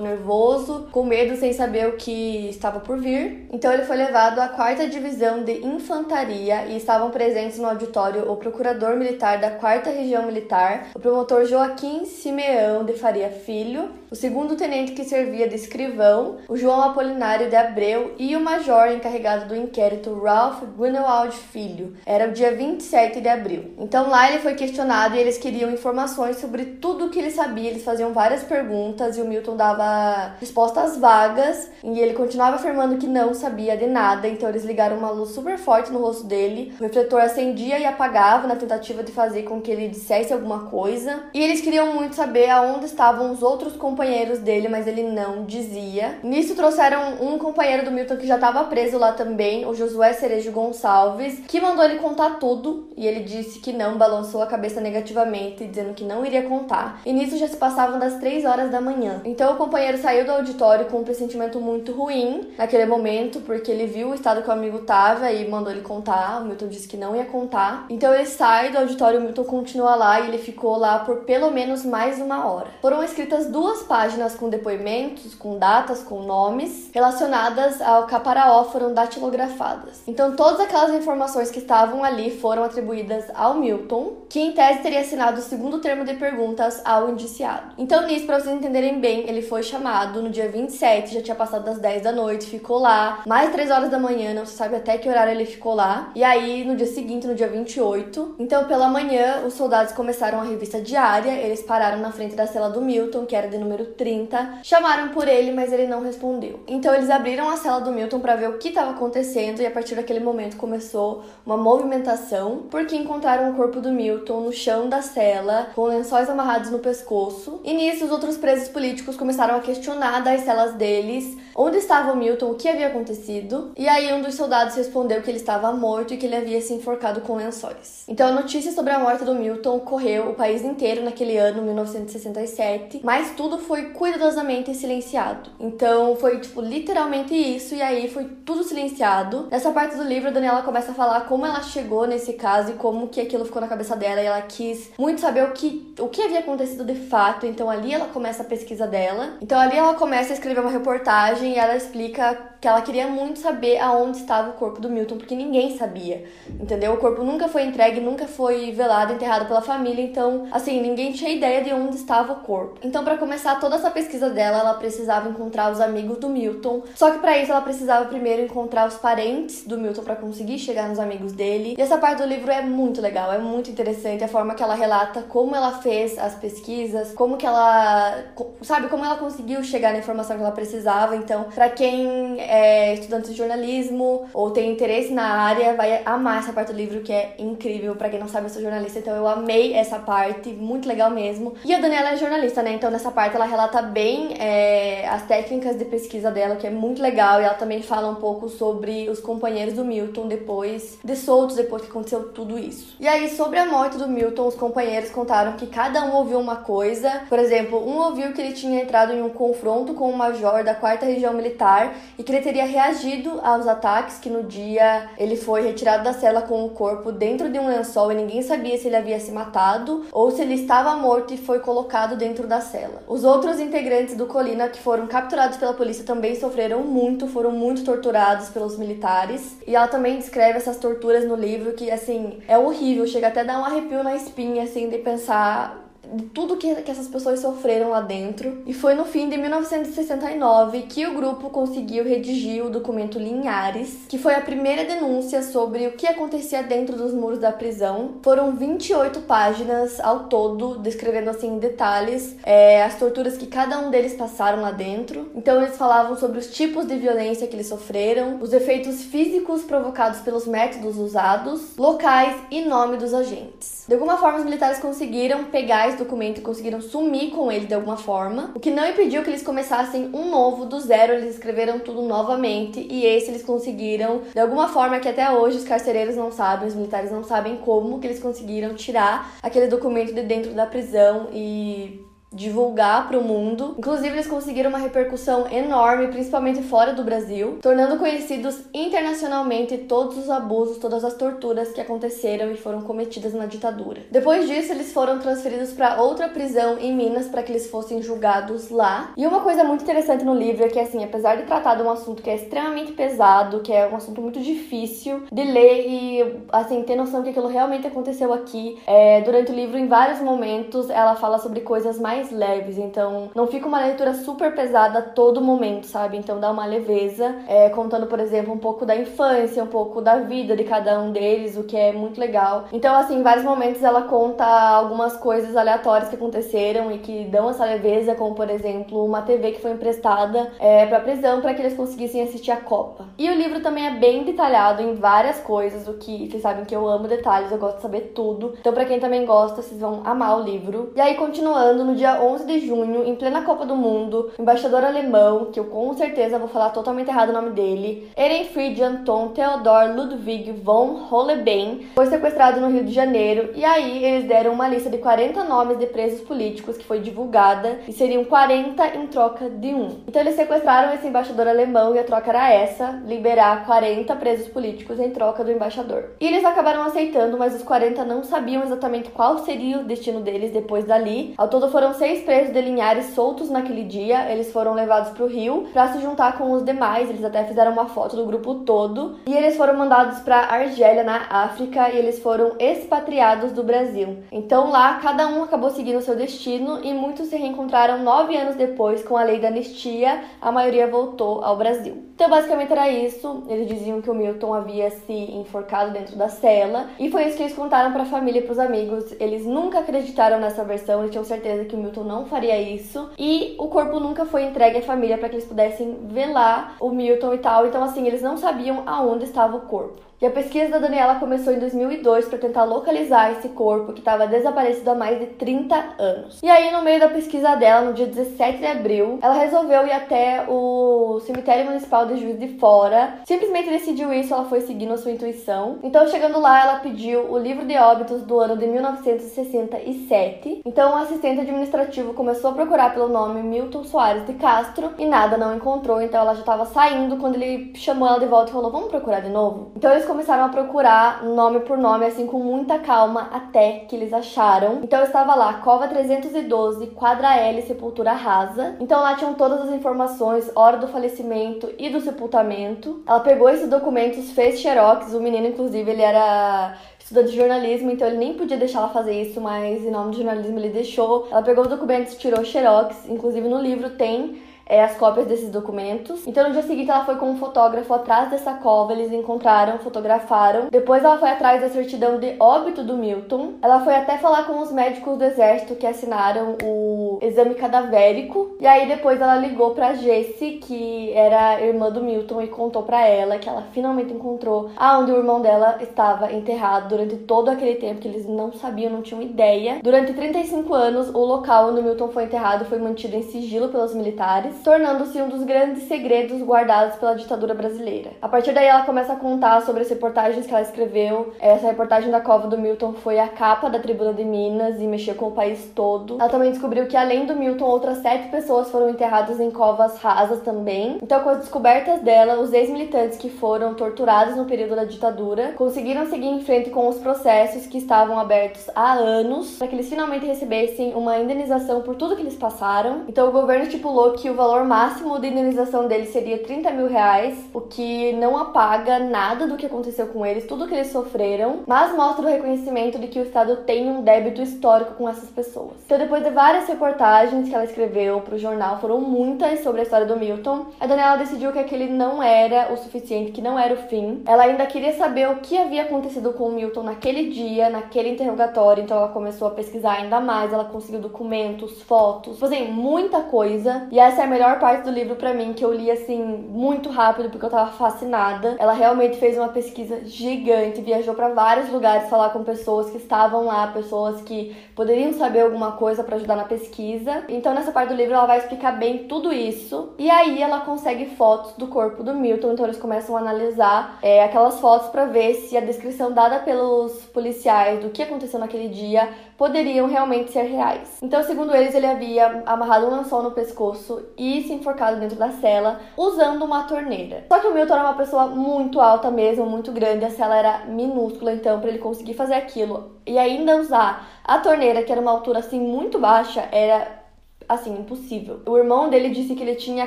nervoso, 0.00 0.88
com 0.92 1.04
medo, 1.04 1.36
sem 1.36 1.52
saber 1.52 1.88
o 1.88 1.96
que 1.96 2.48
estava 2.48 2.80
por 2.80 2.98
vir. 2.98 3.48
Então 3.52 3.72
ele 3.72 3.84
foi 3.84 3.93
levado 3.94 4.40
à 4.40 4.48
quarta 4.48 4.86
divisão 4.88 5.42
de 5.42 5.64
infantaria 5.64 6.66
e 6.66 6.76
estavam 6.76 7.10
presentes 7.10 7.58
no 7.58 7.68
auditório 7.68 8.30
o 8.30 8.36
procurador 8.36 8.96
militar 8.96 9.38
da 9.38 9.50
quarta 9.50 9.90
região 9.90 10.26
militar, 10.26 10.88
o 10.94 10.98
promotor 10.98 11.44
Joaquim 11.46 12.04
Simeão 12.04 12.84
de 12.84 12.94
Faria 12.94 13.30
Filho, 13.30 13.90
o 14.10 14.16
segundo 14.16 14.54
tenente 14.54 14.92
que 14.92 15.04
servia 15.04 15.48
de 15.48 15.56
escrivão, 15.56 16.36
o 16.48 16.56
João 16.56 16.82
Apolinário 16.82 17.48
de 17.48 17.56
Abreu 17.56 18.14
e 18.18 18.36
o 18.36 18.40
major 18.40 18.88
encarregado 18.88 19.46
do 19.46 19.56
inquérito 19.56 20.14
Ralph 20.20 20.62
Grunewald 20.76 21.34
Filho. 21.36 21.96
Era 22.06 22.28
o 22.28 22.32
dia 22.32 22.54
27 22.54 23.20
de 23.20 23.28
abril. 23.28 23.74
Então 23.78 24.08
lá 24.08 24.28
ele 24.28 24.38
foi 24.38 24.54
questionado 24.54 25.16
e 25.16 25.18
eles 25.18 25.38
queriam 25.38 25.70
informações 25.70 26.36
sobre 26.36 26.64
tudo 26.64 27.06
o 27.06 27.10
que 27.10 27.18
ele 27.18 27.30
sabia. 27.30 27.70
Eles 27.70 27.84
faziam 27.84 28.12
várias 28.12 28.42
perguntas 28.42 29.16
e 29.16 29.20
o 29.20 29.24
Milton 29.24 29.56
dava 29.56 30.34
respostas 30.40 30.96
vagas 30.96 31.70
e 31.82 31.98
ele 31.98 32.14
continuava 32.14 32.56
afirmando 32.56 32.98
que 32.98 33.06
não 33.06 33.34
sabia 33.34 33.76
de 33.76 33.83
nada. 33.88 34.28
Então 34.28 34.48
eles 34.48 34.64
ligaram 34.64 34.98
uma 34.98 35.10
luz 35.10 35.30
super 35.30 35.58
forte 35.58 35.92
no 35.92 36.00
rosto 36.00 36.24
dele. 36.24 36.74
O 36.78 36.82
refletor 36.82 37.20
acendia 37.20 37.78
e 37.78 37.84
apagava 37.84 38.46
na 38.46 38.56
tentativa 38.56 39.02
de 39.02 39.12
fazer 39.12 39.42
com 39.42 39.60
que 39.60 39.70
ele 39.70 39.88
dissesse 39.88 40.32
alguma 40.32 40.66
coisa. 40.66 41.24
E 41.32 41.40
eles 41.40 41.60
queriam 41.60 41.94
muito 41.94 42.14
saber 42.14 42.50
aonde 42.50 42.86
estavam 42.86 43.32
os 43.32 43.42
outros 43.42 43.74
companheiros 43.76 44.38
dele, 44.38 44.68
mas 44.68 44.86
ele 44.86 45.02
não 45.02 45.44
dizia. 45.44 46.18
Nisso 46.22 46.54
trouxeram 46.54 47.22
um 47.22 47.38
companheiro 47.38 47.84
do 47.84 47.90
Milton 47.90 48.16
que 48.16 48.26
já 48.26 48.36
estava 48.36 48.64
preso 48.64 48.98
lá 48.98 49.12
também, 49.12 49.66
o 49.66 49.74
Josué 49.74 50.12
Cerejo 50.12 50.52
Gonçalves, 50.52 51.40
que 51.46 51.60
mandou 51.60 51.84
ele 51.84 51.96
contar 51.96 52.38
tudo 52.38 52.88
e 52.96 53.06
ele 53.06 53.20
disse 53.20 53.58
que 53.58 53.72
não, 53.72 53.96
balançou 53.96 54.42
a 54.42 54.46
cabeça 54.46 54.80
negativamente, 54.80 55.66
dizendo 55.66 55.94
que 55.94 56.04
não 56.04 56.24
iria 56.24 56.42
contar. 56.42 57.00
E 57.04 57.12
nisso 57.12 57.36
já 57.36 57.48
se 57.48 57.56
passavam 57.56 57.98
das 57.98 58.18
3 58.18 58.44
horas 58.44 58.70
da 58.70 58.80
manhã. 58.80 59.20
Então 59.24 59.52
o 59.52 59.56
companheiro 59.56 59.98
saiu 59.98 60.24
do 60.24 60.32
auditório 60.32 60.86
com 60.86 60.98
um 60.98 61.04
pressentimento 61.04 61.60
muito 61.60 61.92
ruim 61.92 62.52
naquele 62.56 62.86
momento, 62.86 63.40
porque 63.40 63.72
ele 63.74 63.86
viu 63.86 64.08
o 64.08 64.14
estado 64.14 64.42
que 64.42 64.48
o 64.48 64.52
amigo 64.52 64.80
tava 64.80 65.30
e 65.30 65.48
mandou 65.48 65.72
ele 65.72 65.82
contar. 65.82 66.40
O 66.40 66.44
Milton 66.44 66.68
disse 66.68 66.88
que 66.88 66.96
não 66.96 67.14
ia 67.14 67.24
contar. 67.24 67.86
Então 67.90 68.14
ele 68.14 68.26
sai 68.26 68.70
do 68.70 68.78
auditório, 68.78 69.20
o 69.20 69.22
Milton 69.22 69.44
continua 69.44 69.94
lá 69.94 70.20
e 70.20 70.28
ele 70.28 70.38
ficou 70.38 70.76
lá 70.76 71.00
por 71.00 71.18
pelo 71.24 71.50
menos 71.50 71.84
mais 71.84 72.20
uma 72.20 72.46
hora. 72.46 72.68
Foram 72.80 73.02
escritas 73.02 73.46
duas 73.46 73.82
páginas 73.82 74.34
com 74.34 74.48
depoimentos, 74.48 75.34
com 75.34 75.58
datas, 75.58 76.02
com 76.02 76.22
nomes 76.22 76.90
relacionadas 76.92 77.80
ao 77.82 78.06
caparaó 78.06 78.64
foram 78.64 78.94
datilografadas. 78.94 80.02
Então 80.06 80.36
todas 80.36 80.60
aquelas 80.60 80.94
informações 80.94 81.50
que 81.50 81.58
estavam 81.58 82.04
ali 82.04 82.30
foram 82.30 82.64
atribuídas 82.64 83.24
ao 83.34 83.54
Milton, 83.54 84.24
que 84.28 84.40
em 84.40 84.52
tese 84.52 84.80
teria 84.80 85.00
assinado 85.00 85.40
o 85.40 85.42
segundo 85.42 85.78
termo 85.78 86.04
de 86.04 86.14
perguntas 86.14 86.80
ao 86.84 87.10
indiciado. 87.10 87.72
Então 87.76 88.06
nisso, 88.06 88.26
para 88.26 88.40
vocês 88.40 88.54
entenderem 88.54 89.00
bem, 89.00 89.28
ele 89.28 89.42
foi 89.42 89.62
chamado 89.62 90.22
no 90.22 90.30
dia 90.30 90.48
27, 90.48 91.14
já 91.14 91.22
tinha 91.22 91.34
passado 91.34 91.64
das 91.64 91.78
10 91.78 92.02
da 92.02 92.12
noite, 92.12 92.46
ficou 92.46 92.78
lá, 92.78 93.22
mais 93.26 93.50
3 93.64 93.70
horas 93.70 93.90
da 93.90 93.98
manhã, 93.98 94.34
não 94.34 94.44
se 94.44 94.52
sabe 94.52 94.76
até 94.76 94.98
que 94.98 95.08
horário 95.08 95.32
ele 95.32 95.46
ficou 95.46 95.74
lá. 95.74 96.12
E 96.14 96.22
aí, 96.22 96.64
no 96.64 96.76
dia 96.76 96.86
seguinte, 96.86 97.26
no 97.26 97.34
dia 97.34 97.48
28, 97.48 98.34
então 98.38 98.64
pela 98.64 98.88
manhã, 98.88 99.42
os 99.46 99.54
soldados 99.54 99.94
começaram 99.94 100.38
a 100.38 100.44
revista 100.44 100.82
diária, 100.82 101.30
eles 101.30 101.62
pararam 101.62 101.98
na 101.98 102.12
frente 102.12 102.34
da 102.34 102.46
cela 102.46 102.68
do 102.68 102.82
Milton, 102.82 103.24
que 103.24 103.34
era 103.34 103.48
de 103.48 103.56
número 103.56 103.86
30, 103.86 104.58
chamaram 104.62 105.08
por 105.10 105.26
ele, 105.26 105.50
mas 105.50 105.72
ele 105.72 105.86
não 105.86 106.02
respondeu. 106.02 106.60
Então 106.68 106.94
eles 106.94 107.08
abriram 107.08 107.48
a 107.48 107.56
cela 107.56 107.80
do 107.80 107.90
Milton 107.90 108.20
para 108.20 108.36
ver 108.36 108.50
o 108.50 108.58
que 108.58 108.68
estava 108.68 108.90
acontecendo 108.90 109.62
e 109.62 109.66
a 109.66 109.70
partir 109.70 109.94
daquele 109.94 110.20
momento 110.20 110.58
começou 110.58 111.24
uma 111.46 111.56
movimentação, 111.56 112.66
porque 112.70 112.94
encontraram 112.94 113.50
o 113.50 113.54
corpo 113.54 113.80
do 113.80 113.90
Milton 113.90 114.40
no 114.40 114.52
chão 114.52 114.90
da 114.90 115.00
cela, 115.00 115.68
com 115.74 115.84
lençóis 115.84 116.28
amarrados 116.28 116.70
no 116.70 116.80
pescoço. 116.80 117.62
E 117.64 117.72
nisso 117.72 118.04
os 118.04 118.10
outros 118.10 118.36
presos 118.36 118.68
políticos 118.68 119.16
começaram 119.16 119.56
a 119.56 119.60
questionar 119.60 120.20
das 120.20 120.42
celas 120.42 120.74
deles 120.74 121.34
onde 121.54 121.78
estava 121.78 122.12
o 122.12 122.16
Milton, 122.16 122.50
o 122.50 122.54
que 122.54 122.68
havia 122.68 122.88
acontecido. 122.88 123.43
E 123.76 123.88
aí 123.88 124.12
um 124.12 124.22
dos 124.22 124.34
soldados 124.34 124.74
respondeu 124.76 125.22
que 125.22 125.30
ele 125.30 125.38
estava 125.38 125.72
morto 125.72 126.14
e 126.14 126.16
que 126.16 126.26
ele 126.26 126.36
havia 126.36 126.60
se 126.60 126.72
enforcado 126.72 127.20
com 127.20 127.36
lençóis. 127.36 128.04
Então 128.08 128.28
a 128.28 128.32
notícia 128.32 128.72
sobre 128.72 128.92
a 128.92 128.98
morte 128.98 129.24
do 129.24 129.34
Milton 129.34 129.80
correu 129.80 130.30
o 130.30 130.34
país 130.34 130.62
inteiro 130.62 131.02
naquele 131.02 131.36
ano, 131.36 131.62
1967, 131.62 133.00
mas 133.02 133.32
tudo 133.36 133.58
foi 133.58 133.90
cuidadosamente 133.90 134.74
silenciado. 134.74 135.50
Então 135.58 136.16
foi 136.16 136.40
tipo 136.40 136.60
literalmente 136.60 137.34
isso 137.34 137.74
e 137.74 137.82
aí 137.82 138.08
foi 138.08 138.24
tudo 138.44 138.64
silenciado. 138.64 139.48
Nessa 139.50 139.70
parte 139.70 139.96
do 139.96 140.04
livro 140.04 140.28
a 140.28 140.32
Daniela 140.32 140.62
começa 140.62 140.92
a 140.92 140.94
falar 140.94 141.22
como 141.22 141.46
ela 141.46 141.62
chegou 141.62 142.06
nesse 142.06 142.34
caso 142.34 142.72
e 142.72 142.74
como 142.74 143.08
que 143.08 143.20
aquilo 143.20 143.44
ficou 143.44 143.60
na 143.60 143.68
cabeça 143.68 143.96
dela 143.96 144.20
e 144.20 144.26
ela 144.26 144.42
quis 144.42 144.90
muito 144.98 145.20
saber 145.20 145.44
o 145.44 145.52
que 145.52 145.94
o 145.98 146.08
que 146.08 146.22
havia 146.22 146.40
acontecido 146.40 146.84
de 146.84 146.94
fato. 146.94 147.46
Então 147.46 147.70
ali 147.70 147.92
ela 147.92 148.06
começa 148.06 148.42
a 148.42 148.46
pesquisa 148.46 148.86
dela. 148.86 149.36
Então 149.40 149.58
ali 149.58 149.76
ela 149.76 149.94
começa 149.94 150.32
a 150.32 150.34
escrever 150.34 150.60
uma 150.60 150.70
reportagem 150.70 151.52
e 151.52 151.58
ela 151.58 151.76
explica 151.76 152.53
que 152.64 152.68
ela 152.68 152.80
queria 152.80 153.06
muito 153.06 153.40
saber 153.40 153.76
aonde 153.76 154.16
estava 154.16 154.48
o 154.48 154.52
corpo 154.54 154.80
do 154.80 154.88
Milton, 154.88 155.18
porque 155.18 155.34
ninguém 155.34 155.76
sabia, 155.76 156.24
entendeu? 156.58 156.94
O 156.94 156.96
corpo 156.96 157.22
nunca 157.22 157.46
foi 157.46 157.64
entregue, 157.64 158.00
nunca 158.00 158.26
foi 158.26 158.72
velado, 158.72 159.12
enterrado 159.12 159.44
pela 159.44 159.60
família, 159.60 160.02
então, 160.02 160.46
assim, 160.50 160.80
ninguém 160.80 161.12
tinha 161.12 161.30
ideia 161.30 161.62
de 161.62 161.74
onde 161.74 161.96
estava 161.96 162.32
o 162.32 162.36
corpo. 162.36 162.78
Então, 162.82 163.04
para 163.04 163.18
começar 163.18 163.60
toda 163.60 163.76
essa 163.76 163.90
pesquisa 163.90 164.30
dela, 164.30 164.60
ela 164.60 164.72
precisava 164.72 165.28
encontrar 165.28 165.70
os 165.70 165.78
amigos 165.78 166.16
do 166.16 166.30
Milton. 166.30 166.84
Só 166.94 167.10
que 167.10 167.18
para 167.18 167.36
isso 167.36 167.52
ela 167.52 167.60
precisava 167.60 168.06
primeiro 168.06 168.40
encontrar 168.40 168.88
os 168.88 168.94
parentes 168.94 169.66
do 169.66 169.76
Milton 169.76 170.02
para 170.02 170.16
conseguir 170.16 170.58
chegar 170.58 170.88
nos 170.88 170.98
amigos 170.98 171.32
dele. 171.32 171.74
E 171.76 171.82
essa 171.82 171.98
parte 171.98 172.22
do 172.22 172.26
livro 172.26 172.50
é 172.50 172.62
muito 172.62 173.02
legal, 173.02 173.30
é 173.30 173.36
muito 173.36 173.70
interessante 173.70 174.24
a 174.24 174.28
forma 174.28 174.54
que 174.54 174.62
ela 174.62 174.74
relata 174.74 175.20
como 175.28 175.54
ela 175.54 175.72
fez 175.82 176.16
as 176.16 176.34
pesquisas, 176.36 177.12
como 177.12 177.36
que 177.36 177.44
ela, 177.44 178.24
sabe, 178.62 178.88
como 178.88 179.04
ela 179.04 179.16
conseguiu 179.16 179.62
chegar 179.62 179.92
na 179.92 179.98
informação 179.98 180.34
que 180.34 180.42
ela 180.42 180.52
precisava. 180.52 181.14
Então, 181.14 181.44
para 181.54 181.68
quem 181.68 182.40
é 182.54 182.94
estudante 182.94 183.30
de 183.30 183.34
jornalismo 183.34 184.26
ou 184.32 184.50
tem 184.50 184.70
interesse 184.70 185.12
na 185.12 185.24
área, 185.24 185.74
vai 185.74 186.02
amar 186.04 186.38
essa 186.38 186.52
parte 186.52 186.72
do 186.72 186.76
livro 186.76 187.00
que 187.00 187.12
é 187.12 187.34
incrível. 187.38 187.96
Para 187.96 188.08
quem 188.08 188.20
não 188.20 188.28
sabe, 188.28 188.46
eu 188.46 188.50
sou 188.50 188.62
jornalista, 188.62 188.98
então 188.98 189.14
eu 189.14 189.26
amei 189.26 189.74
essa 189.74 189.98
parte, 189.98 190.50
muito 190.50 190.88
legal 190.88 191.10
mesmo. 191.10 191.54
E 191.64 191.74
a 191.74 191.80
Daniela 191.80 192.10
é 192.10 192.16
jornalista, 192.16 192.62
né? 192.62 192.72
Então 192.72 192.90
nessa 192.90 193.10
parte 193.10 193.36
ela 193.36 193.44
relata 193.44 193.82
bem 193.82 194.34
é, 194.38 195.06
as 195.08 195.22
técnicas 195.22 195.76
de 195.76 195.84
pesquisa 195.84 196.30
dela, 196.30 196.56
que 196.56 196.66
é 196.66 196.70
muito 196.70 197.02
legal. 197.02 197.40
E 197.40 197.44
ela 197.44 197.54
também 197.54 197.82
fala 197.82 198.08
um 198.08 198.16
pouco 198.16 198.48
sobre 198.48 199.08
os 199.08 199.20
companheiros 199.20 199.74
do 199.74 199.84
Milton 199.84 200.28
depois 200.28 200.98
de 201.02 201.16
soltos, 201.16 201.56
depois 201.56 201.82
que 201.82 201.88
aconteceu 201.88 202.32
tudo 202.32 202.58
isso. 202.58 202.96
E 203.00 203.08
aí, 203.08 203.28
sobre 203.30 203.58
a 203.58 203.66
morte 203.66 203.98
do 203.98 204.06
Milton, 204.06 204.46
os 204.46 204.54
companheiros 204.54 205.10
contaram 205.10 205.52
que 205.52 205.66
cada 205.66 206.04
um 206.04 206.14
ouviu 206.14 206.38
uma 206.38 206.56
coisa. 206.56 207.22
Por 207.28 207.38
exemplo, 207.38 207.78
um 207.78 207.98
ouviu 207.98 208.32
que 208.32 208.40
ele 208.40 208.52
tinha 208.52 208.82
entrado 208.82 209.12
em 209.12 209.22
um 209.22 209.30
confronto 209.30 209.94
com 209.94 210.10
o 210.10 210.16
major 210.16 210.62
da 210.62 210.74
quarta 210.74 211.06
região 211.06 211.32
militar 211.32 211.94
e 212.18 212.22
que 212.22 212.32
ele 212.32 212.42
teria 212.44 212.66
reagido 212.66 213.40
aos 213.42 213.66
ataques, 213.66 214.18
que 214.18 214.28
no 214.28 214.42
dia 214.42 215.08
ele 215.16 215.34
foi 215.34 215.62
retirado 215.62 216.04
da 216.04 216.12
cela 216.12 216.42
com 216.42 216.66
o 216.66 216.70
corpo 216.70 217.10
dentro 217.10 217.50
de 217.50 217.58
um 217.58 217.66
lençol 217.66 218.12
e 218.12 218.14
ninguém 218.14 218.42
sabia 218.42 218.76
se 218.76 218.86
ele 218.86 218.96
havia 218.96 219.18
se 219.18 219.32
matado 219.32 220.04
ou 220.12 220.30
se 220.30 220.42
ele 220.42 220.54
estava 220.54 220.94
morto 220.96 221.32
e 221.32 221.38
foi 221.38 221.60
colocado 221.60 222.16
dentro 222.16 222.46
da 222.46 222.60
cela. 222.60 223.02
Os 223.08 223.24
outros 223.24 223.58
integrantes 223.58 224.14
do 224.14 224.26
Colina 224.26 224.68
que 224.68 224.78
foram 224.78 225.06
capturados 225.06 225.56
pela 225.56 225.72
polícia 225.72 226.04
também 226.04 226.34
sofreram 226.34 226.82
muito, 226.82 227.26
foram 227.26 227.50
muito 227.50 227.82
torturados 227.82 228.50
pelos 228.50 228.76
militares. 228.76 229.56
E 229.66 229.74
ela 229.74 229.88
também 229.88 230.18
descreve 230.18 230.58
essas 230.58 230.76
torturas 230.76 231.26
no 231.26 231.34
livro 231.34 231.72
que 231.72 231.90
assim, 231.90 232.40
é 232.46 232.58
horrível, 232.58 233.06
chega 233.06 233.28
até 233.28 233.40
a 233.40 233.44
dar 233.44 233.58
um 233.58 233.64
arrepio 233.64 234.04
na 234.04 234.14
espinha 234.14 234.64
assim 234.64 234.90
de 234.90 234.98
pensar 234.98 235.83
de 236.12 236.24
tudo 236.26 236.56
que, 236.56 236.74
que 236.76 236.90
essas 236.90 237.08
pessoas 237.08 237.40
sofreram 237.40 237.90
lá 237.90 238.00
dentro. 238.00 238.62
E 238.66 238.72
foi 238.72 238.94
no 238.94 239.04
fim 239.04 239.28
de 239.28 239.36
1969 239.36 240.82
que 240.82 241.06
o 241.06 241.14
grupo 241.14 241.50
conseguiu 241.50 242.04
redigir 242.04 242.64
o 242.64 242.70
documento 242.70 243.18
Linhares, 243.18 243.98
que 244.08 244.18
foi 244.18 244.34
a 244.34 244.40
primeira 244.40 244.84
denúncia 244.84 245.42
sobre 245.42 245.86
o 245.86 245.92
que 245.92 246.06
acontecia 246.06 246.62
dentro 246.62 246.96
dos 246.96 247.12
muros 247.12 247.38
da 247.38 247.52
prisão. 247.52 248.16
Foram 248.22 248.54
28 248.54 249.20
páginas 249.20 250.00
ao 250.00 250.24
todo, 250.24 250.78
descrevendo 250.78 251.30
assim 251.30 251.54
em 251.54 251.58
detalhes 251.58 252.36
é, 252.44 252.82
as 252.82 252.98
torturas 252.98 253.36
que 253.36 253.46
cada 253.46 253.78
um 253.78 253.90
deles 253.90 254.14
passaram 254.14 254.62
lá 254.62 254.70
dentro. 254.70 255.30
Então 255.34 255.60
eles 255.62 255.76
falavam 255.76 256.16
sobre 256.16 256.38
os 256.38 256.48
tipos 256.48 256.86
de 256.86 256.96
violência 256.96 257.46
que 257.46 257.56
eles 257.56 257.68
sofreram, 257.68 258.38
os 258.40 258.52
efeitos 258.52 259.02
físicos 259.04 259.62
provocados 259.62 260.20
pelos 260.20 260.46
métodos 260.46 260.96
usados, 260.96 261.76
locais 261.76 262.36
e 262.50 262.62
nome 262.62 262.96
dos 262.96 263.12
agentes. 263.12 263.73
De 263.86 263.92
alguma 263.92 264.16
forma, 264.16 264.38
os 264.38 264.44
militares 264.44 264.78
conseguiram 264.78 265.44
pegar 265.44 265.88
esse 265.88 265.98
documento 265.98 266.38
e 266.38 266.40
conseguiram 266.42 266.80
sumir 266.80 267.30
com 267.30 267.52
ele 267.52 267.66
de 267.66 267.74
alguma 267.74 267.96
forma, 267.96 268.50
o 268.54 268.60
que 268.60 268.70
não 268.70 268.88
impediu 268.88 269.22
que 269.22 269.28
eles 269.28 269.42
começassem 269.42 270.10
um 270.14 270.30
novo 270.30 270.64
do 270.64 270.80
zero. 270.80 271.12
Eles 271.12 271.34
escreveram 271.34 271.78
tudo 271.78 272.00
novamente 272.02 272.86
e 272.90 273.04
esse 273.04 273.30
eles 273.30 273.42
conseguiram, 273.42 274.22
de 274.32 274.40
alguma 274.40 274.68
forma 274.68 274.98
que 275.00 275.08
até 275.08 275.30
hoje 275.30 275.58
os 275.58 275.64
carcereiros 275.64 276.16
não 276.16 276.32
sabem, 276.32 276.68
os 276.68 276.74
militares 276.74 277.10
não 277.10 277.22
sabem 277.22 277.56
como 277.58 278.00
que 278.00 278.06
eles 278.06 278.20
conseguiram 278.20 278.74
tirar 278.74 279.34
aquele 279.42 279.66
documento 279.66 280.14
de 280.14 280.22
dentro 280.22 280.52
da 280.52 280.66
prisão 280.66 281.28
e 281.32 282.03
divulgar 282.34 283.08
para 283.08 283.18
o 283.18 283.22
mundo. 283.22 283.74
Inclusive, 283.78 284.10
eles 284.10 284.26
conseguiram 284.26 284.70
uma 284.70 284.78
repercussão 284.78 285.46
enorme, 285.50 286.08
principalmente 286.08 286.62
fora 286.62 286.92
do 286.92 287.04
Brasil, 287.04 287.58
tornando 287.62 287.98
conhecidos 287.98 288.60
internacionalmente 288.72 289.78
todos 289.78 290.18
os 290.18 290.28
abusos, 290.28 290.78
todas 290.78 291.04
as 291.04 291.14
torturas 291.14 291.72
que 291.72 291.80
aconteceram 291.80 292.50
e 292.50 292.56
foram 292.56 292.82
cometidas 292.82 293.32
na 293.32 293.46
ditadura. 293.46 294.02
Depois 294.10 294.48
disso, 294.48 294.72
eles 294.72 294.92
foram 294.92 295.18
transferidos 295.18 295.72
para 295.72 296.00
outra 296.02 296.28
prisão 296.28 296.78
em 296.78 296.94
Minas 296.94 297.28
para 297.28 297.42
que 297.42 297.52
eles 297.52 297.70
fossem 297.70 298.02
julgados 298.02 298.70
lá. 298.70 299.12
E 299.16 299.26
uma 299.26 299.40
coisa 299.40 299.64
muito 299.64 299.82
interessante 299.82 300.24
no 300.24 300.34
livro 300.34 300.64
é 300.64 300.68
que, 300.68 300.80
assim, 300.80 301.04
apesar 301.04 301.36
de 301.36 301.44
tratar 301.44 301.76
de 301.76 301.82
um 301.82 301.90
assunto 301.90 302.22
que 302.22 302.30
é 302.30 302.34
extremamente 302.34 302.92
pesado, 302.92 303.60
que 303.60 303.72
é 303.72 303.86
um 303.86 303.96
assunto 303.96 304.20
muito 304.20 304.40
difícil 304.40 305.22
de 305.32 305.44
ler 305.44 305.86
e, 305.86 306.36
assim, 306.52 306.82
ter 306.82 306.96
noção 306.96 307.22
que 307.22 307.30
aquilo 307.30 307.48
realmente 307.48 307.86
aconteceu 307.86 308.32
aqui, 308.32 308.78
é, 308.86 309.20
durante 309.20 309.52
o 309.52 309.54
livro, 309.54 309.78
em 309.78 309.86
vários 309.86 310.20
momentos, 310.20 310.90
ela 310.90 311.14
fala 311.14 311.38
sobre 311.38 311.60
coisas 311.60 311.98
mais 311.98 312.23
mais 312.24 312.30
leves, 312.30 312.78
então 312.78 313.30
não 313.34 313.46
fica 313.46 313.66
uma 313.66 313.80
leitura 313.80 314.14
super 314.14 314.54
pesada 314.54 314.98
a 315.00 315.02
todo 315.02 315.40
momento, 315.40 315.86
sabe? 315.86 316.16
Então 316.16 316.40
dá 316.40 316.50
uma 316.50 316.64
leveza, 316.64 317.34
é, 317.46 317.68
contando, 317.70 318.06
por 318.06 318.20
exemplo, 318.20 318.52
um 318.52 318.58
pouco 318.58 318.86
da 318.86 318.96
infância, 318.96 319.62
um 319.62 319.68
pouco 319.68 320.00
da 320.00 320.18
vida 320.18 320.56
de 320.56 320.64
cada 320.64 321.00
um 321.00 321.12
deles, 321.12 321.56
o 321.56 321.64
que 321.64 321.76
é 321.76 321.92
muito 321.92 322.18
legal. 322.18 322.64
Então, 322.72 322.94
assim, 322.94 323.18
em 323.18 323.22
vários 323.22 323.44
momentos 323.44 323.82
ela 323.82 324.02
conta 324.02 324.44
algumas 324.44 325.16
coisas 325.16 325.56
aleatórias 325.56 326.08
que 326.08 326.14
aconteceram 326.14 326.90
e 326.92 326.98
que 326.98 327.24
dão 327.24 327.50
essa 327.50 327.64
leveza, 327.64 328.14
como 328.14 328.34
por 328.34 328.48
exemplo, 328.48 329.04
uma 329.04 329.22
TV 329.22 329.52
que 329.52 329.60
foi 329.60 329.72
emprestada 329.72 330.52
é, 330.58 330.86
pra 330.86 331.00
prisão 331.00 331.40
para 331.40 331.54
que 331.54 331.62
eles 331.62 331.74
conseguissem 331.74 332.22
assistir 332.22 332.50
a 332.50 332.56
Copa. 332.56 333.06
E 333.18 333.28
o 333.28 333.34
livro 333.34 333.60
também 333.60 333.86
é 333.86 333.90
bem 333.90 334.24
detalhado 334.24 334.82
em 334.82 334.94
várias 334.94 335.40
coisas, 335.40 335.86
o 335.88 335.94
que 335.94 336.28
vocês 336.30 336.42
sabem 336.42 336.64
que 336.64 336.74
eu 336.74 336.88
amo 336.88 337.08
detalhes, 337.08 337.50
eu 337.50 337.58
gosto 337.58 337.76
de 337.76 337.82
saber 337.82 338.12
tudo. 338.14 338.54
Então, 338.58 338.72
para 338.72 338.84
quem 338.84 339.00
também 339.00 339.26
gosta, 339.26 339.62
vocês 339.62 339.80
vão 339.80 340.02
amar 340.04 340.38
o 340.38 340.42
livro. 340.42 340.92
E 340.96 341.00
aí, 341.00 341.14
continuando, 341.14 341.84
no 341.84 341.94
dia 341.94 342.13
11 342.22 342.44
de 342.46 342.66
junho, 342.66 343.04
em 343.04 343.14
plena 343.14 343.42
Copa 343.42 343.64
do 343.64 343.76
Mundo, 343.76 344.32
o 344.38 344.42
embaixador 344.42 344.84
alemão, 344.84 345.46
que 345.46 345.58
eu 345.58 345.64
com 345.64 345.92
certeza 345.94 346.38
vou 346.38 346.48
falar 346.48 346.70
totalmente 346.70 347.08
errado 347.08 347.30
o 347.30 347.32
nome 347.32 347.50
dele, 347.50 348.10
Ehrenfried 348.16 348.82
Anton 348.82 349.28
Theodor 349.28 349.94
Ludwig 349.94 350.52
von 350.52 351.06
Hollebein, 351.08 351.88
foi 351.94 352.06
sequestrado 352.06 352.60
no 352.60 352.70
Rio 352.70 352.84
de 352.84 352.92
Janeiro 352.92 353.50
e 353.54 353.64
aí 353.64 354.04
eles 354.04 354.28
deram 354.28 354.52
uma 354.52 354.68
lista 354.68 354.90
de 354.90 354.98
40 354.98 355.44
nomes 355.44 355.78
de 355.78 355.86
presos 355.86 356.20
políticos 356.20 356.76
que 356.76 356.84
foi 356.84 357.00
divulgada 357.00 357.80
e 357.86 357.92
seriam 357.92 358.24
40 358.24 358.96
em 358.96 359.06
troca 359.06 359.48
de 359.48 359.74
um. 359.74 360.02
Então 360.06 360.20
eles 360.20 360.34
sequestraram 360.34 360.94
esse 360.94 361.06
embaixador 361.06 361.48
alemão 361.48 361.94
e 361.94 361.98
a 361.98 362.04
troca 362.04 362.30
era 362.30 362.52
essa, 362.52 363.02
liberar 363.06 363.66
40 363.66 364.14
presos 364.16 364.48
políticos 364.48 364.98
em 364.98 365.10
troca 365.10 365.44
do 365.44 365.52
embaixador. 365.52 366.10
E 366.20 366.26
eles 366.26 366.44
acabaram 366.44 366.82
aceitando, 366.82 367.38
mas 367.38 367.54
os 367.54 367.62
40 367.62 368.04
não 368.04 368.22
sabiam 368.22 368.62
exatamente 368.62 369.10
qual 369.10 369.38
seria 369.38 369.78
o 369.78 369.84
destino 369.84 370.20
deles 370.20 370.52
depois 370.52 370.84
dali. 370.84 371.34
Ao 371.36 371.48
todo 371.48 371.70
foram 371.70 371.94
seis 372.04 372.22
presos 372.22 372.52
de 372.52 372.60
Linhares 372.60 373.14
soltos 373.14 373.48
naquele 373.48 373.82
dia. 373.82 374.30
Eles 374.30 374.52
foram 374.52 374.74
levados 374.74 375.12
para 375.12 375.24
o 375.24 375.26
Rio 375.26 375.68
para 375.72 375.90
se 375.90 376.02
juntar 376.02 376.36
com 376.36 376.52
os 376.52 376.62
demais. 376.62 377.08
Eles 377.08 377.24
até 377.24 377.44
fizeram 377.44 377.72
uma 377.72 377.86
foto 377.86 378.14
do 378.14 378.26
grupo 378.26 378.56
todo. 378.56 379.16
E 379.24 379.34
eles 379.34 379.56
foram 379.56 379.74
mandados 379.74 380.20
para 380.20 380.36
Argélia, 380.36 381.02
na 381.02 381.26
África, 381.30 381.88
e 381.88 381.96
eles 381.96 382.18
foram 382.18 382.56
expatriados 382.58 383.52
do 383.52 383.62
Brasil. 383.62 384.18
Então 384.30 384.70
lá, 384.70 384.98
cada 385.00 385.26
um 385.28 385.44
acabou 385.44 385.70
seguindo 385.70 386.02
seu 386.02 386.14
destino 386.14 386.80
e 386.84 386.92
muitos 386.92 387.28
se 387.28 387.36
reencontraram 387.36 388.02
nove 388.02 388.36
anos 388.36 388.54
depois 388.54 389.02
com 389.02 389.16
a 389.16 389.22
lei 389.22 389.40
da 389.40 389.48
anistia. 389.48 390.24
A 390.42 390.52
maioria 390.52 390.86
voltou 390.86 391.42
ao 391.42 391.56
Brasil. 391.56 392.04
Então, 392.14 392.30
basicamente 392.30 392.70
era 392.70 392.88
isso. 392.88 393.42
Eles 393.48 393.66
diziam 393.66 394.00
que 394.00 394.08
o 394.08 394.14
Milton 394.14 394.54
havia 394.54 394.88
se 394.88 395.12
enforcado 395.12 395.90
dentro 395.90 396.16
da 396.16 396.28
cela. 396.28 396.90
E 396.98 397.10
foi 397.10 397.24
isso 397.24 397.36
que 397.36 397.42
eles 397.42 397.56
contaram 397.56 397.92
para 397.92 398.04
a 398.04 398.06
família 398.06 398.38
e 398.38 398.42
para 398.42 398.52
os 398.52 398.58
amigos. 398.58 399.12
Eles 399.18 399.44
nunca 399.44 399.80
acreditaram 399.80 400.38
nessa 400.38 400.62
versão, 400.62 401.00
eles 401.00 401.10
tinham 401.10 401.24
certeza 401.24 401.64
que 401.64 401.74
o 401.74 401.78
Milton 401.84 402.04
não 402.04 402.26
faria 402.26 402.60
isso. 402.60 403.10
E 403.18 403.54
o 403.58 403.68
corpo 403.68 404.00
nunca 404.00 404.24
foi 404.24 404.44
entregue 404.44 404.78
à 404.78 404.82
família 404.82 405.18
para 405.18 405.28
que 405.28 405.36
eles 405.36 405.46
pudessem 405.46 406.08
velar 406.08 406.76
o 406.80 406.90
Milton 406.90 407.34
e 407.34 407.38
tal. 407.38 407.66
Então, 407.66 407.82
assim, 407.82 408.06
eles 408.06 408.22
não 408.22 408.36
sabiam 408.36 408.82
aonde 408.86 409.24
estava 409.24 409.56
o 409.56 409.62
corpo. 409.62 410.00
E 410.20 410.26
a 410.26 410.30
pesquisa 410.30 410.70
da 410.70 410.78
Daniela 410.78 411.16
começou 411.16 411.52
em 411.52 411.58
2002 411.58 412.28
para 412.28 412.38
tentar 412.38 412.64
localizar 412.64 413.32
esse 413.32 413.48
corpo 413.48 413.92
que 413.92 413.98
estava 413.98 414.26
desaparecido 414.26 414.90
há 414.90 414.94
mais 414.94 415.18
de 415.18 415.26
30 415.26 415.74
anos. 415.98 416.40
E 416.42 416.48
aí, 416.48 416.70
no 416.70 416.82
meio 416.82 417.00
da 417.00 417.08
pesquisa 417.08 417.56
dela, 417.56 417.80
no 417.86 417.92
dia 417.92 418.06
17 418.06 418.58
de 418.58 418.66
abril, 418.66 419.18
ela 419.20 419.34
resolveu 419.34 419.86
ir 419.86 419.92
até 419.92 420.46
o 420.48 421.20
cemitério 421.26 421.66
municipal 421.66 422.06
de 422.06 422.16
Juiz 422.16 422.38
de 422.38 422.58
Fora. 422.58 423.18
Simplesmente 423.26 423.68
decidiu 423.68 424.12
isso, 424.12 424.32
ela 424.32 424.44
foi 424.44 424.60
seguindo 424.60 424.94
a 424.94 424.98
sua 424.98 425.10
intuição. 425.10 425.78
Então, 425.82 426.06
chegando 426.08 426.40
lá, 426.40 426.62
ela 426.62 426.78
pediu 426.78 427.30
o 427.30 427.36
livro 427.36 427.66
de 427.66 427.76
óbitos 427.76 428.22
do 428.22 428.38
ano 428.38 428.56
de 428.56 428.66
1967. 428.66 430.62
Então, 430.64 430.92
o 430.92 430.96
assistente 430.96 431.40
administrativo 431.40 432.14
começou 432.14 432.50
a 432.50 432.54
procurar 432.54 432.94
pelo 432.94 433.08
nome 433.08 433.42
Milton 433.42 433.82
Soares 433.84 434.24
de 434.26 434.34
Castro 434.34 434.92
e 434.96 435.06
nada 435.06 435.36
não 435.36 435.56
encontrou. 435.56 436.00
Então, 436.00 436.20
ela 436.20 436.34
já 436.34 436.40
estava 436.40 436.64
saindo 436.66 437.16
quando 437.16 437.34
ele 437.34 437.74
chamou 437.74 438.08
ela 438.08 438.20
de 438.20 438.26
volta 438.26 438.50
e 438.50 438.52
falou: 438.52 438.70
Vamos 438.70 438.88
procurar 438.88 439.20
de 439.20 439.28
novo? 439.28 439.72
Então, 439.76 439.90
eles 439.90 440.04
começaram 440.14 440.44
a 440.44 440.48
procurar 440.48 441.24
nome 441.24 441.58
por 441.60 441.76
nome, 441.76 442.06
assim, 442.06 442.24
com 442.24 442.38
muita 442.38 442.78
calma, 442.78 443.28
até 443.32 443.80
que 443.80 443.96
eles 443.96 444.12
acharam. 444.12 444.78
Então 444.84 445.02
estava 445.02 445.34
lá, 445.34 445.54
Cova 445.54 445.88
312, 445.88 446.86
Quadra 446.88 447.34
L, 447.36 447.60
Sepultura 447.62 448.12
Rasa. 448.12 448.76
Então 448.78 449.00
lá 449.00 449.16
tinham 449.16 449.34
todas 449.34 449.62
as 449.62 449.74
informações, 449.74 450.48
hora 450.54 450.76
do 450.76 450.86
falecimento 450.86 451.68
e 451.76 451.90
do 451.90 452.00
sepultamento. 452.00 453.02
Ela 453.08 453.18
pegou 453.18 453.48
esses 453.48 453.68
documentos, 453.68 454.30
fez 454.30 454.60
xerox, 454.60 455.12
o 455.14 455.20
menino, 455.20 455.48
inclusive, 455.48 455.90
ele 455.90 456.02
era 456.02 456.76
estudante 456.96 457.32
de 457.32 457.36
jornalismo, 457.36 457.90
então 457.90 458.06
ele 458.06 458.16
nem 458.16 458.34
podia 458.34 458.56
deixar 458.56 458.78
ela 458.78 458.90
fazer 458.90 459.20
isso, 459.20 459.40
mas 459.40 459.84
em 459.84 459.90
nome 459.90 460.12
do 460.12 460.16
jornalismo 460.18 460.60
ele 460.60 460.68
deixou. 460.68 461.26
Ela 461.28 461.42
pegou 461.42 461.64
os 461.64 461.70
documentos, 461.70 462.16
tirou 462.16 462.44
xerox, 462.44 463.08
inclusive 463.08 463.48
no 463.48 463.60
livro 463.60 463.90
tem 463.90 464.40
é, 464.66 464.82
as 464.82 464.96
cópias 464.96 465.26
desses 465.26 465.50
documentos. 465.50 466.26
Então, 466.26 466.46
no 466.46 466.52
dia 466.52 466.62
seguinte, 466.62 466.90
ela 466.90 467.04
foi 467.04 467.16
com 467.16 467.30
um 467.30 467.36
fotógrafo 467.36 467.92
atrás 467.92 468.30
dessa 468.30 468.54
cova, 468.54 468.92
eles 468.92 469.12
encontraram, 469.12 469.78
fotografaram. 469.78 470.68
Depois, 470.70 471.04
ela 471.04 471.18
foi 471.18 471.30
atrás 471.30 471.60
da 471.60 471.68
certidão 471.68 472.18
de 472.18 472.36
óbito 472.38 472.82
do 472.82 472.96
Milton. 472.96 473.54
Ela 473.62 473.80
foi 473.80 473.94
até 473.94 474.18
falar 474.18 474.44
com 474.44 474.60
os 474.60 474.72
médicos 474.72 475.18
do 475.18 475.24
exército 475.24 475.76
que 475.76 475.86
assinaram 475.86 476.56
o 476.62 477.18
exame 477.22 477.54
cadavérico. 477.54 478.56
E 478.60 478.66
aí, 478.66 478.86
depois, 478.88 479.20
ela 479.20 479.36
ligou 479.36 479.70
pra 479.70 479.94
Jessie, 479.94 480.58
que 480.58 481.12
era 481.12 481.60
irmã 481.60 481.90
do 481.90 482.02
Milton, 482.02 482.42
e 482.42 482.48
contou 482.48 482.82
pra 482.82 483.06
ela 483.06 483.38
que 483.38 483.48
ela 483.48 483.62
finalmente 483.72 484.12
encontrou 484.12 484.70
aonde 484.76 485.12
o 485.12 485.16
irmão 485.16 485.40
dela 485.40 485.78
estava 485.80 486.32
enterrado 486.32 486.88
durante 486.88 487.16
todo 487.16 487.48
aquele 487.48 487.76
tempo 487.76 488.00
que 488.00 488.08
eles 488.08 488.26
não 488.26 488.52
sabiam, 488.52 488.90
não 488.90 489.02
tinham 489.02 489.22
ideia. 489.22 489.80
Durante 489.82 490.12
35 490.12 490.72
anos, 490.74 491.08
o 491.10 491.18
local 491.18 491.70
onde 491.70 491.80
o 491.80 491.82
Milton 491.82 492.08
foi 492.08 492.24
enterrado 492.24 492.64
foi 492.64 492.78
mantido 492.78 493.16
em 493.16 493.22
sigilo 493.22 493.68
pelos 493.68 493.94
militares 493.94 494.53
tornando-se 494.60 495.20
um 495.20 495.28
dos 495.28 495.42
grandes 495.42 495.84
segredos 495.84 496.42
guardados 496.42 496.96
pela 496.96 497.14
ditadura 497.14 497.54
brasileira. 497.54 498.10
A 498.20 498.28
partir 498.28 498.52
daí, 498.52 498.66
ela 498.66 498.84
começa 498.84 499.12
a 499.12 499.16
contar 499.16 499.62
sobre 499.62 499.82
as 499.82 499.88
reportagens 499.88 500.46
que 500.46 500.52
ela 500.52 500.62
escreveu. 500.62 501.32
Essa 501.40 501.66
reportagem 501.66 502.10
da 502.10 502.20
cova 502.20 502.48
do 502.48 502.58
Milton 502.58 502.92
foi 502.94 503.18
a 503.18 503.28
capa 503.28 503.68
da 503.68 503.78
Tribuna 503.78 504.12
de 504.12 504.24
Minas 504.24 504.80
e 504.80 504.86
mexeu 504.86 505.14
com 505.14 505.28
o 505.28 505.32
país 505.32 505.70
todo. 505.74 506.16
Ela 506.20 506.28
também 506.28 506.50
descobriu 506.50 506.86
que, 506.86 506.96
além 506.96 507.26
do 507.26 507.36
Milton, 507.36 507.64
outras 507.64 507.98
sete 507.98 508.28
pessoas 508.28 508.70
foram 508.70 508.90
enterradas 508.90 509.40
em 509.40 509.50
covas 509.50 509.98
rasas 509.98 510.40
também. 510.40 510.98
Então, 511.02 511.22
com 511.22 511.30
as 511.30 511.38
descobertas 511.38 512.00
dela, 512.02 512.40
os 512.40 512.52
ex-militantes 512.52 513.18
que 513.18 513.28
foram 513.28 513.74
torturados 513.74 514.36
no 514.36 514.44
período 514.44 514.76
da 514.76 514.84
ditadura 514.84 515.52
conseguiram 515.56 516.06
seguir 516.06 516.28
em 516.28 516.40
frente 516.40 516.70
com 516.70 516.88
os 516.88 516.98
processos 516.98 517.66
que 517.66 517.78
estavam 517.78 518.18
abertos 518.18 518.70
há 518.74 518.94
anos 518.94 519.56
para 519.56 519.68
que 519.68 519.74
eles 519.74 519.88
finalmente 519.88 520.26
recebessem 520.26 520.94
uma 520.94 521.18
indenização 521.18 521.82
por 521.82 521.94
tudo 521.96 522.16
que 522.16 522.22
eles 522.22 522.36
passaram. 522.36 523.02
Então, 523.08 523.28
o 523.28 523.32
governo 523.32 523.64
estipulou 523.64 524.12
que 524.12 524.30
o 524.30 524.34
valor 524.44 524.64
máximo 524.66 525.18
de 525.18 525.28
indenização 525.28 525.88
dele 525.88 526.04
seria 526.04 526.38
30 526.38 526.70
mil 526.72 526.86
reais, 526.86 527.34
o 527.54 527.62
que 527.62 528.12
não 528.12 528.36
apaga 528.36 528.98
nada 528.98 529.46
do 529.46 529.56
que 529.56 529.64
aconteceu 529.64 530.08
com 530.08 530.24
eles, 530.26 530.46
tudo 530.46 530.68
que 530.68 530.74
eles 530.74 530.88
sofreram, 530.88 531.60
mas 531.66 531.96
mostra 531.96 532.26
o 532.26 532.28
reconhecimento 532.28 532.98
de 532.98 533.06
que 533.06 533.18
o 533.18 533.22
Estado 533.22 533.56
tem 533.64 533.88
um 533.88 534.02
débito 534.02 534.42
histórico 534.42 534.96
com 534.96 535.08
essas 535.08 535.30
pessoas. 535.30 535.76
Então, 535.86 535.96
depois 535.96 536.22
de 536.22 536.28
várias 536.28 536.68
reportagens 536.68 537.48
que 537.48 537.54
ela 537.54 537.64
escreveu 537.64 538.20
para 538.20 538.34
o 538.34 538.38
jornal, 538.38 538.78
foram 538.80 539.00
muitas 539.00 539.60
sobre 539.60 539.80
a 539.80 539.84
história 539.84 540.06
do 540.06 540.18
Milton, 540.18 540.66
a 540.78 540.86
Daniela 540.86 541.16
decidiu 541.16 541.50
que 541.50 541.58
aquele 541.58 541.88
não 541.88 542.22
era 542.22 542.70
o 542.70 542.76
suficiente, 542.76 543.32
que 543.32 543.40
não 543.40 543.58
era 543.58 543.72
o 543.72 543.88
fim. 543.88 544.22
Ela 544.26 544.42
ainda 544.42 544.66
queria 544.66 544.92
saber 544.92 545.26
o 545.30 545.36
que 545.36 545.56
havia 545.56 545.84
acontecido 545.84 546.34
com 546.34 546.48
o 546.48 546.52
Milton 546.52 546.82
naquele 546.82 547.30
dia, 547.30 547.70
naquele 547.70 548.10
interrogatório, 548.10 548.82
então 548.82 548.98
ela 548.98 549.08
começou 549.08 549.48
a 549.48 549.52
pesquisar 549.52 549.92
ainda 549.92 550.20
mais, 550.20 550.52
ela 550.52 550.66
conseguiu 550.66 551.00
documentos, 551.00 551.80
fotos, 551.80 552.34
tipo 552.34 552.44
assim, 552.44 552.70
muita 552.70 553.22
coisa. 553.22 553.88
E 553.90 553.98
essa 553.98 554.20
é 554.20 554.24
a 554.24 554.33
melhor 554.34 554.58
parte 554.58 554.82
do 554.82 554.90
livro 554.90 555.14
para 555.14 555.32
mim, 555.32 555.52
que 555.52 555.64
eu 555.64 555.72
li 555.72 555.88
assim 555.88 556.20
muito 556.20 556.90
rápido 556.90 557.30
porque 557.30 557.46
eu 557.46 557.50
tava 557.50 557.70
fascinada. 557.70 558.56
Ela 558.58 558.72
realmente 558.72 559.16
fez 559.16 559.38
uma 559.38 559.48
pesquisa 559.48 560.04
gigante, 560.04 560.80
viajou 560.80 561.14
para 561.14 561.28
vários 561.28 561.70
lugares 561.70 562.10
falar 562.10 562.30
com 562.30 562.42
pessoas 562.42 562.90
que 562.90 562.96
estavam 562.96 563.44
lá, 563.44 563.68
pessoas 563.68 564.20
que 564.22 564.56
poderiam 564.74 565.12
saber 565.12 565.42
alguma 565.42 565.72
coisa 565.72 566.02
para 566.02 566.16
ajudar 566.16 566.34
na 566.34 566.44
pesquisa. 566.44 567.24
Então 567.28 567.54
nessa 567.54 567.70
parte 567.70 567.90
do 567.90 567.94
livro 567.94 568.14
ela 568.14 568.26
vai 568.26 568.38
explicar 568.38 568.72
bem 568.72 569.04
tudo 569.04 569.32
isso. 569.32 569.94
E 569.98 570.10
aí 570.10 570.42
ela 570.42 570.60
consegue 570.60 571.06
fotos 571.14 571.52
do 571.52 571.68
corpo 571.68 572.02
do 572.02 572.12
Milton, 572.12 572.52
então 572.52 572.66
eles 572.66 572.78
começam 572.78 573.16
a 573.16 573.20
analisar 573.20 574.00
é, 574.02 574.24
aquelas 574.24 574.58
fotos 574.58 574.88
para 574.88 575.04
ver 575.04 575.34
se 575.34 575.56
a 575.56 575.60
descrição 575.60 576.12
dada 576.12 576.40
pelos 576.40 577.04
policiais 577.12 577.78
do 577.80 577.90
que 577.90 578.02
aconteceu 578.02 578.40
naquele 578.40 578.68
dia 578.68 579.08
poderiam 579.36 579.86
realmente 579.86 580.30
ser 580.30 580.42
reais. 580.42 580.98
Então, 581.02 581.22
segundo 581.22 581.54
eles, 581.54 581.74
ele 581.74 581.86
havia 581.86 582.42
amarrado 582.46 582.86
um 582.86 582.96
lençol 582.96 583.22
no 583.22 583.32
pescoço 583.32 584.02
e 584.16 584.42
se 584.42 584.52
enforcado 584.52 585.00
dentro 585.00 585.16
da 585.16 585.30
cela 585.30 585.80
usando 585.96 586.44
uma 586.44 586.64
torneira. 586.64 587.24
Só 587.28 587.38
que 587.40 587.46
o 587.46 587.54
Milton 587.54 587.74
era 587.74 587.84
uma 587.84 587.96
pessoa 587.96 588.26
muito 588.26 588.80
alta 588.80 589.10
mesmo, 589.10 589.46
muito 589.46 589.72
grande, 589.72 590.04
a 590.04 590.10
cela 590.10 590.36
era 590.36 590.64
minúscula, 590.66 591.32
então 591.32 591.60
para 591.60 591.70
ele 591.70 591.78
conseguir 591.78 592.14
fazer 592.14 592.34
aquilo 592.34 592.92
e 593.06 593.18
ainda 593.18 593.56
usar 593.56 594.08
a 594.24 594.38
torneira, 594.38 594.82
que 594.82 594.90
era 594.90 595.00
uma 595.00 595.10
altura 595.10 595.40
assim 595.40 595.60
muito 595.60 595.98
baixa, 595.98 596.48
era 596.50 597.03
assim, 597.48 597.72
impossível. 597.72 598.40
O 598.46 598.56
irmão 598.56 598.88
dele 598.88 599.10
disse 599.10 599.34
que 599.34 599.42
ele 599.42 599.54
tinha 599.54 599.86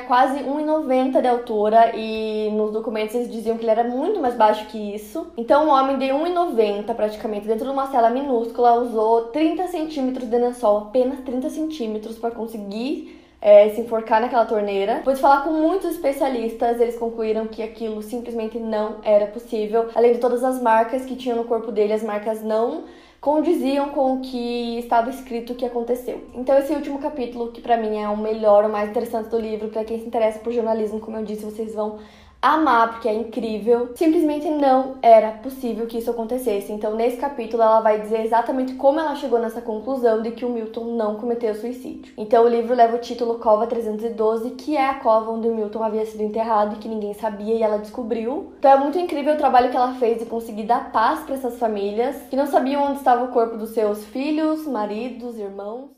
quase 0.00 0.40
1,90 0.40 1.20
de 1.20 1.28
altura 1.28 1.92
e 1.96 2.50
nos 2.52 2.72
documentos 2.72 3.14
eles 3.14 3.30
diziam 3.30 3.56
que 3.56 3.64
ele 3.64 3.70
era 3.70 3.84
muito 3.84 4.20
mais 4.20 4.34
baixo 4.34 4.66
que 4.66 4.94
isso. 4.94 5.26
Então, 5.36 5.66
um 5.66 5.70
homem 5.70 5.98
de 5.98 6.06
1,90 6.06 6.94
praticamente 6.94 7.46
dentro 7.46 7.64
de 7.64 7.70
uma 7.70 7.90
cela 7.90 8.10
minúscula 8.10 8.74
usou 8.74 9.26
30 9.26 9.66
centímetros 9.68 10.28
de 10.28 10.36
lençol, 10.36 10.78
apenas 10.78 11.20
30 11.20 11.50
centímetros, 11.50 12.18
para 12.18 12.30
conseguir 12.30 13.18
é, 13.40 13.68
se 13.70 13.80
enforcar 13.80 14.20
naquela 14.20 14.44
torneira. 14.44 14.96
Depois 14.96 15.18
de 15.18 15.22
falar 15.22 15.42
com 15.42 15.52
muitos 15.52 15.92
especialistas, 15.92 16.80
eles 16.80 16.96
concluíram 16.96 17.46
que 17.46 17.62
aquilo 17.62 18.02
simplesmente 18.02 18.58
não 18.58 18.96
era 19.02 19.26
possível. 19.26 19.88
Além 19.94 20.12
de 20.12 20.18
todas 20.18 20.42
as 20.42 20.60
marcas 20.60 21.04
que 21.04 21.16
tinham 21.16 21.36
no 21.36 21.44
corpo 21.44 21.70
dele, 21.70 21.92
as 21.92 22.02
marcas 22.02 22.42
não 22.42 22.84
condiziam 23.20 23.90
com 23.90 24.14
o 24.14 24.20
que 24.20 24.78
estava 24.78 25.10
escrito 25.10 25.54
que 25.54 25.64
aconteceu. 25.64 26.22
Então 26.34 26.56
esse 26.56 26.72
último 26.72 26.98
capítulo, 26.98 27.52
que 27.52 27.60
para 27.60 27.76
mim 27.76 27.98
é 27.98 28.08
o 28.08 28.16
melhor, 28.16 28.64
o 28.64 28.68
mais 28.68 28.90
interessante 28.90 29.28
do 29.28 29.38
livro, 29.38 29.68
para 29.68 29.84
quem 29.84 29.98
se 29.98 30.06
interessa 30.06 30.38
por 30.38 30.52
jornalismo, 30.52 31.00
como 31.00 31.16
eu 31.16 31.24
disse, 31.24 31.44
vocês 31.44 31.74
vão 31.74 31.98
amar, 32.40 32.92
porque 32.92 33.08
é 33.08 33.14
incrível. 33.14 33.92
Simplesmente 33.94 34.48
não 34.48 34.96
era 35.02 35.32
possível 35.32 35.86
que 35.86 35.98
isso 35.98 36.10
acontecesse. 36.10 36.72
Então, 36.72 36.94
nesse 36.94 37.16
capítulo, 37.16 37.62
ela 37.62 37.80
vai 37.80 38.00
dizer 38.00 38.24
exatamente 38.24 38.74
como 38.74 39.00
ela 39.00 39.14
chegou 39.16 39.38
nessa 39.38 39.60
conclusão 39.60 40.22
de 40.22 40.30
que 40.30 40.44
o 40.44 40.50
Milton 40.50 40.96
não 40.96 41.16
cometeu 41.16 41.54
suicídio. 41.54 42.12
Então, 42.16 42.44
o 42.44 42.48
livro 42.48 42.74
leva 42.74 42.96
o 42.96 43.00
título 43.00 43.38
Cova 43.38 43.66
312, 43.66 44.50
que 44.50 44.76
é 44.76 44.88
a 44.88 44.94
cova 44.94 45.30
onde 45.30 45.48
o 45.48 45.54
Milton 45.54 45.82
havia 45.82 46.06
sido 46.06 46.22
enterrado 46.22 46.76
e 46.76 46.78
que 46.78 46.88
ninguém 46.88 47.14
sabia 47.14 47.54
e 47.54 47.62
ela 47.62 47.78
descobriu. 47.78 48.52
Então, 48.58 48.70
é 48.70 48.76
muito 48.76 48.98
incrível 48.98 49.34
o 49.34 49.38
trabalho 49.38 49.70
que 49.70 49.76
ela 49.76 49.94
fez 49.94 50.18
de 50.18 50.26
conseguir 50.26 50.64
dar 50.64 50.92
paz 50.92 51.20
para 51.20 51.34
essas 51.34 51.58
famílias 51.58 52.16
que 52.30 52.36
não 52.36 52.46
sabiam 52.46 52.84
onde 52.84 52.98
estava 52.98 53.24
o 53.24 53.32
corpo 53.32 53.56
dos 53.56 53.70
seus 53.70 54.04
filhos, 54.04 54.66
maridos, 54.66 55.38
irmãos. 55.38 55.97